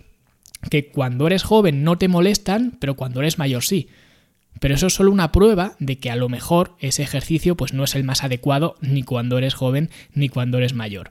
que 0.70 0.90
cuando 0.90 1.26
eres 1.26 1.42
joven 1.42 1.84
no 1.84 1.98
te 1.98 2.08
molestan, 2.08 2.76
pero 2.80 2.96
cuando 2.96 3.20
eres 3.20 3.38
mayor 3.38 3.64
sí. 3.64 3.88
Pero 4.60 4.74
eso 4.74 4.86
es 4.88 4.94
solo 4.94 5.10
una 5.10 5.32
prueba 5.32 5.76
de 5.78 5.98
que 5.98 6.10
a 6.10 6.16
lo 6.16 6.28
mejor 6.28 6.76
ese 6.80 7.02
ejercicio 7.02 7.56
pues 7.56 7.72
no 7.72 7.84
es 7.84 7.94
el 7.94 8.04
más 8.04 8.24
adecuado 8.24 8.76
ni 8.80 9.02
cuando 9.02 9.38
eres 9.38 9.54
joven 9.54 9.90
ni 10.14 10.28
cuando 10.28 10.58
eres 10.58 10.74
mayor. 10.74 11.10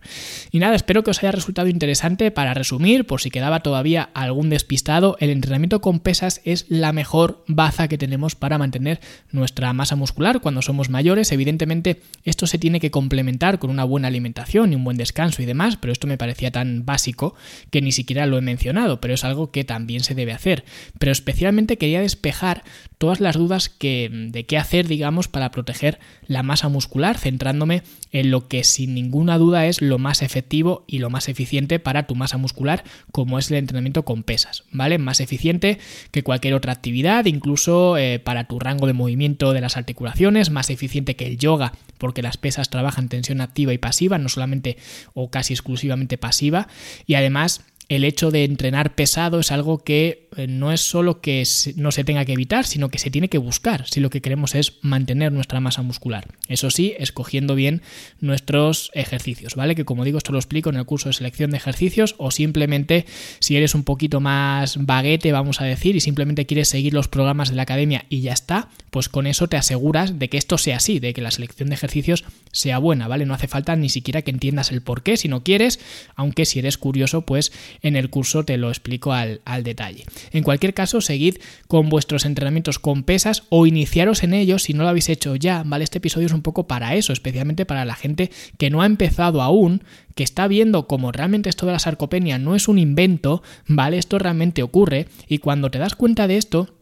Y 0.51 0.59
nada, 0.59 0.75
espero 0.75 1.03
que 1.03 1.11
os 1.11 1.19
haya 1.19 1.31
resultado 1.31 1.67
interesante. 1.67 2.31
Para 2.31 2.53
resumir, 2.53 3.05
por 3.05 3.21
si 3.21 3.29
quedaba 3.29 3.61
todavía 3.61 4.09
algún 4.13 4.49
despistado, 4.49 5.17
el 5.19 5.29
entrenamiento 5.29 5.81
con 5.81 5.99
pesas 5.99 6.41
es 6.43 6.65
la 6.69 6.93
mejor 6.93 7.43
baza 7.47 7.87
que 7.87 7.97
tenemos 7.97 8.35
para 8.35 8.57
mantener 8.57 8.99
nuestra 9.31 9.73
masa 9.73 9.95
muscular 9.95 10.41
cuando 10.41 10.61
somos 10.61 10.89
mayores. 10.89 11.31
Evidentemente, 11.31 12.01
esto 12.23 12.47
se 12.47 12.57
tiene 12.57 12.79
que 12.79 12.91
complementar 12.91 13.59
con 13.59 13.69
una 13.69 13.83
buena 13.83 14.07
alimentación 14.07 14.71
y 14.71 14.75
un 14.75 14.83
buen 14.83 14.97
descanso 14.97 15.41
y 15.41 15.45
demás, 15.45 15.77
pero 15.77 15.93
esto 15.93 16.07
me 16.07 16.17
parecía 16.17 16.51
tan 16.51 16.85
básico 16.85 17.35
que 17.71 17.81
ni 17.81 17.91
siquiera 17.91 18.25
lo 18.25 18.37
he 18.37 18.41
mencionado, 18.41 18.99
pero 19.01 19.13
es 19.13 19.23
algo 19.23 19.51
que 19.51 19.63
también 19.63 20.01
se 20.03 20.15
debe 20.15 20.33
hacer. 20.33 20.65
Pero 20.99 21.11
especialmente 21.11 21.77
quería 21.77 22.01
despejar 22.01 22.63
todas 22.97 23.19
las 23.19 23.36
dudas 23.37 23.69
que, 23.69 24.09
de 24.11 24.45
qué 24.45 24.57
hacer, 24.57 24.87
digamos, 24.87 25.27
para 25.27 25.51
proteger 25.51 25.99
la 26.27 26.43
masa 26.43 26.69
muscular, 26.69 27.17
centrándome 27.17 27.83
en 28.11 28.31
lo 28.31 28.47
que 28.47 28.63
sin 28.63 28.93
ninguna 28.93 29.37
duda 29.37 29.65
es 29.65 29.81
lo 29.81 29.97
más 29.97 30.21
efectivo 30.21 30.83
y 30.87 30.99
lo 30.99 31.09
más 31.09 31.29
eficiente 31.29 31.79
para 31.79 32.07
tu 32.07 32.15
masa 32.15 32.37
muscular, 32.37 32.83
como 33.11 33.39
es 33.39 33.51
el 33.51 33.57
entrenamiento 33.57 34.03
con 34.03 34.23
pesas, 34.23 34.63
¿vale? 34.71 34.97
Más 34.97 35.19
eficiente 35.19 35.79
que 36.11 36.23
cualquier 36.23 36.53
otra 36.53 36.73
actividad, 36.73 37.25
incluso 37.25 37.97
eh, 37.97 38.19
para 38.19 38.45
tu 38.45 38.59
rango 38.59 38.87
de 38.87 38.93
movimiento 38.93 39.53
de 39.53 39.61
las 39.61 39.77
articulaciones, 39.77 40.49
más 40.49 40.69
eficiente 40.69 41.15
que 41.15 41.27
el 41.27 41.37
yoga, 41.37 41.73
porque 41.97 42.21
las 42.21 42.37
pesas 42.37 42.69
trabajan 42.69 43.09
tensión 43.09 43.41
activa 43.41 43.73
y 43.73 43.77
pasiva, 43.77 44.17
no 44.17 44.29
solamente 44.29 44.77
o 45.13 45.29
casi 45.29 45.53
exclusivamente 45.53 46.17
pasiva, 46.17 46.67
y 47.05 47.15
además 47.15 47.65
el 47.89 48.03
hecho 48.03 48.31
de 48.31 48.43
entrenar 48.43 48.95
pesado 48.95 49.39
es 49.39 49.51
algo 49.51 49.79
que 49.79 50.27
eh, 50.35 50.47
no 50.47 50.71
es 50.73 50.81
solo 50.81 51.21
que 51.21 51.43
no 51.77 51.91
se 51.91 52.03
tenga 52.03 52.25
que 52.25 52.33
evitar, 52.33 52.65
sino 52.65 52.89
que 52.89 52.99
se 52.99 53.09
tiene 53.09 53.29
que 53.29 53.37
buscar 53.37 53.87
si 53.87 54.01
lo 54.01 54.09
que 54.09 54.21
queremos 54.21 54.55
es 54.55 54.73
mantener 54.81 55.31
nuestra 55.31 55.61
masa 55.61 55.81
muscular. 55.83 56.27
Eso 56.49 56.69
sí, 56.69 56.93
escogiendo 56.99 57.55
bien 57.55 57.81
nuestros 58.19 58.91
ejercicios, 58.93 59.55
¿vale? 59.55 59.73
Que 59.73 59.85
como 59.85 60.03
digo, 60.03 60.17
esto 60.17 60.33
lo 60.33 60.37
explico 60.37 60.69
en 60.69 60.75
el 60.75 60.85
curso 60.85 61.07
de 61.07 61.13
selección 61.13 61.51
de 61.51 61.57
ejercicios 61.57 62.15
o 62.17 62.29
simplemente 62.31 63.05
si 63.39 63.55
eres 63.55 63.73
un 63.73 63.83
poquito 63.83 64.19
más 64.19 64.77
baguete, 64.85 65.31
vamos 65.31 65.61
a 65.61 65.65
decir, 65.65 65.95
y 65.95 66.01
simplemente 66.01 66.45
quieres 66.45 66.67
seguir 66.67 66.93
los 66.93 67.07
programas 67.07 67.49
de 67.49 67.55
la 67.55 67.63
academia 67.63 68.05
y 68.09 68.21
ya 68.21 68.33
está, 68.33 68.69
pues 68.89 69.07
con 69.07 69.27
eso 69.27 69.47
te 69.47 69.55
aseguras 69.57 70.19
de 70.19 70.29
que 70.29 70.37
esto 70.37 70.57
sea 70.57 70.77
así, 70.77 70.99
de 70.99 71.13
que 71.13 71.21
la 71.21 71.31
selección 71.31 71.69
de 71.69 71.75
ejercicios 71.75 72.25
sea 72.51 72.79
buena, 72.79 73.07
¿vale? 73.07 73.25
No 73.25 73.33
hace 73.33 73.47
falta 73.47 73.75
ni 73.75 73.89
siquiera 73.89 74.21
que 74.21 74.31
entiendas 74.31 74.71
el 74.71 74.81
por 74.81 75.03
qué 75.03 75.15
si 75.17 75.29
no 75.29 75.43
quieres, 75.43 75.79
aunque 76.15 76.45
si 76.45 76.59
eres 76.59 76.77
curioso, 76.77 77.21
pues 77.21 77.51
en 77.81 77.95
el 77.95 78.09
curso 78.09 78.43
te 78.43 78.57
lo 78.57 78.69
explico 78.69 79.13
al, 79.13 79.41
detalle. 79.63 80.05
En 80.31 80.43
cualquier 80.43 80.73
caso, 80.73 81.01
seguid 81.01 81.37
con 81.67 81.89
vuestros 81.89 82.25
entrenamientos 82.25 82.79
con 82.79 83.03
pesas 83.03 83.43
o 83.49 83.65
iniciaros 83.65 84.23
en 84.23 84.33
ellos 84.33 84.63
si 84.63 84.73
no 84.73 84.83
lo 84.83 84.89
habéis 84.89 85.09
hecho 85.09 85.35
ya, 85.35 85.63
¿vale? 85.65 85.83
Este 85.83 85.97
episodio 85.97 86.27
es 86.27 86.33
un 86.33 86.41
poco 86.41 86.67
para 86.67 86.95
eso, 86.95 87.13
especialmente 87.13 87.65
para 87.65 87.85
la 87.85 87.95
gente 87.95 88.31
que 88.57 88.69
no 88.69 88.81
ha 88.81 88.85
empezado 88.85 89.41
aún, 89.41 89.83
que 90.15 90.23
está 90.23 90.47
viendo 90.47 90.87
cómo 90.87 91.11
realmente 91.11 91.49
esto 91.49 91.65
de 91.65 91.73
la 91.73 91.79
sarcopenia 91.79 92.37
no 92.37 92.55
es 92.55 92.67
un 92.67 92.79
invento, 92.79 93.43
¿vale? 93.67 93.97
Esto 93.97 94.19
realmente 94.19 94.63
ocurre 94.63 95.07
y 95.27 95.39
cuando 95.39 95.71
te 95.71 95.79
das 95.79 95.95
cuenta 95.95 96.27
de 96.27 96.37
esto, 96.37 96.76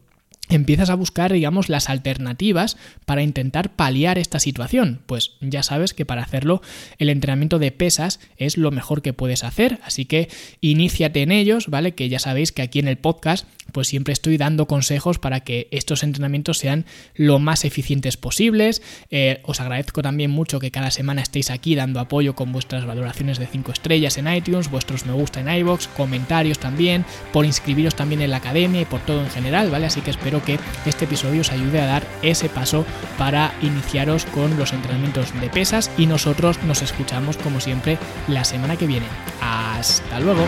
empiezas 0.48 0.90
a 0.90 0.94
buscar, 0.94 1.32
digamos, 1.32 1.68
las 1.68 1.88
alternativas 1.88 2.76
para 3.04 3.22
intentar 3.22 3.74
paliar 3.74 4.18
esta 4.18 4.38
situación. 4.38 5.00
Pues 5.06 5.32
ya 5.40 5.62
sabes 5.62 5.94
que 5.94 6.06
para 6.06 6.22
hacerlo 6.22 6.62
el 6.98 7.08
entrenamiento 7.08 7.58
de 7.58 7.72
pesas 7.72 8.20
es 8.36 8.56
lo 8.56 8.70
mejor 8.70 9.02
que 9.02 9.12
puedes 9.12 9.44
hacer, 9.44 9.80
así 9.84 10.04
que 10.04 10.28
iníciate 10.60 11.22
en 11.22 11.32
ellos, 11.32 11.68
¿vale? 11.68 11.92
Que 11.92 12.08
ya 12.08 12.18
sabéis 12.18 12.52
que 12.52 12.62
aquí 12.62 12.78
en 12.78 12.88
el 12.88 12.98
podcast 12.98 13.46
pues 13.72 13.88
siempre 13.88 14.12
estoy 14.12 14.36
dando 14.36 14.66
consejos 14.66 15.18
para 15.18 15.40
que 15.40 15.68
estos 15.70 16.02
entrenamientos 16.02 16.58
sean 16.58 16.86
lo 17.14 17.38
más 17.38 17.64
eficientes 17.64 18.16
posibles. 18.16 18.82
Eh, 19.10 19.40
os 19.44 19.60
agradezco 19.60 20.02
también 20.02 20.30
mucho 20.30 20.60
que 20.60 20.70
cada 20.70 20.90
semana 20.90 21.22
estéis 21.22 21.50
aquí 21.50 21.74
dando 21.74 22.00
apoyo 22.00 22.34
con 22.34 22.52
vuestras 22.52 22.86
valoraciones 22.86 23.38
de 23.38 23.46
5 23.46 23.72
estrellas 23.72 24.18
en 24.18 24.32
iTunes, 24.32 24.70
vuestros 24.70 25.04
me 25.04 25.12
gusta 25.12 25.40
en 25.40 25.48
iBox, 25.48 25.88
comentarios 25.88 26.58
también, 26.58 27.04
por 27.32 27.44
inscribiros 27.44 27.94
también 27.94 28.22
en 28.22 28.30
la 28.30 28.38
academia 28.38 28.80
y 28.80 28.84
por 28.84 29.00
todo 29.00 29.22
en 29.22 29.30
general, 29.30 29.70
¿vale? 29.70 29.86
Así 29.86 30.00
que 30.00 30.10
que 30.42 30.58
este 30.84 31.04
episodio 31.04 31.40
os 31.40 31.52
ayude 31.52 31.80
a 31.80 31.86
dar 31.86 32.06
ese 32.22 32.48
paso 32.48 32.84
para 33.18 33.52
iniciaros 33.62 34.24
con 34.26 34.56
los 34.58 34.72
entrenamientos 34.72 35.38
de 35.40 35.48
pesas 35.48 35.90
y 35.96 36.06
nosotros 36.06 36.62
nos 36.64 36.82
escuchamos 36.82 37.36
como 37.36 37.60
siempre 37.60 37.98
la 38.28 38.44
semana 38.44 38.76
que 38.76 38.86
viene. 38.86 39.06
Hasta 39.40 40.20
luego. 40.20 40.46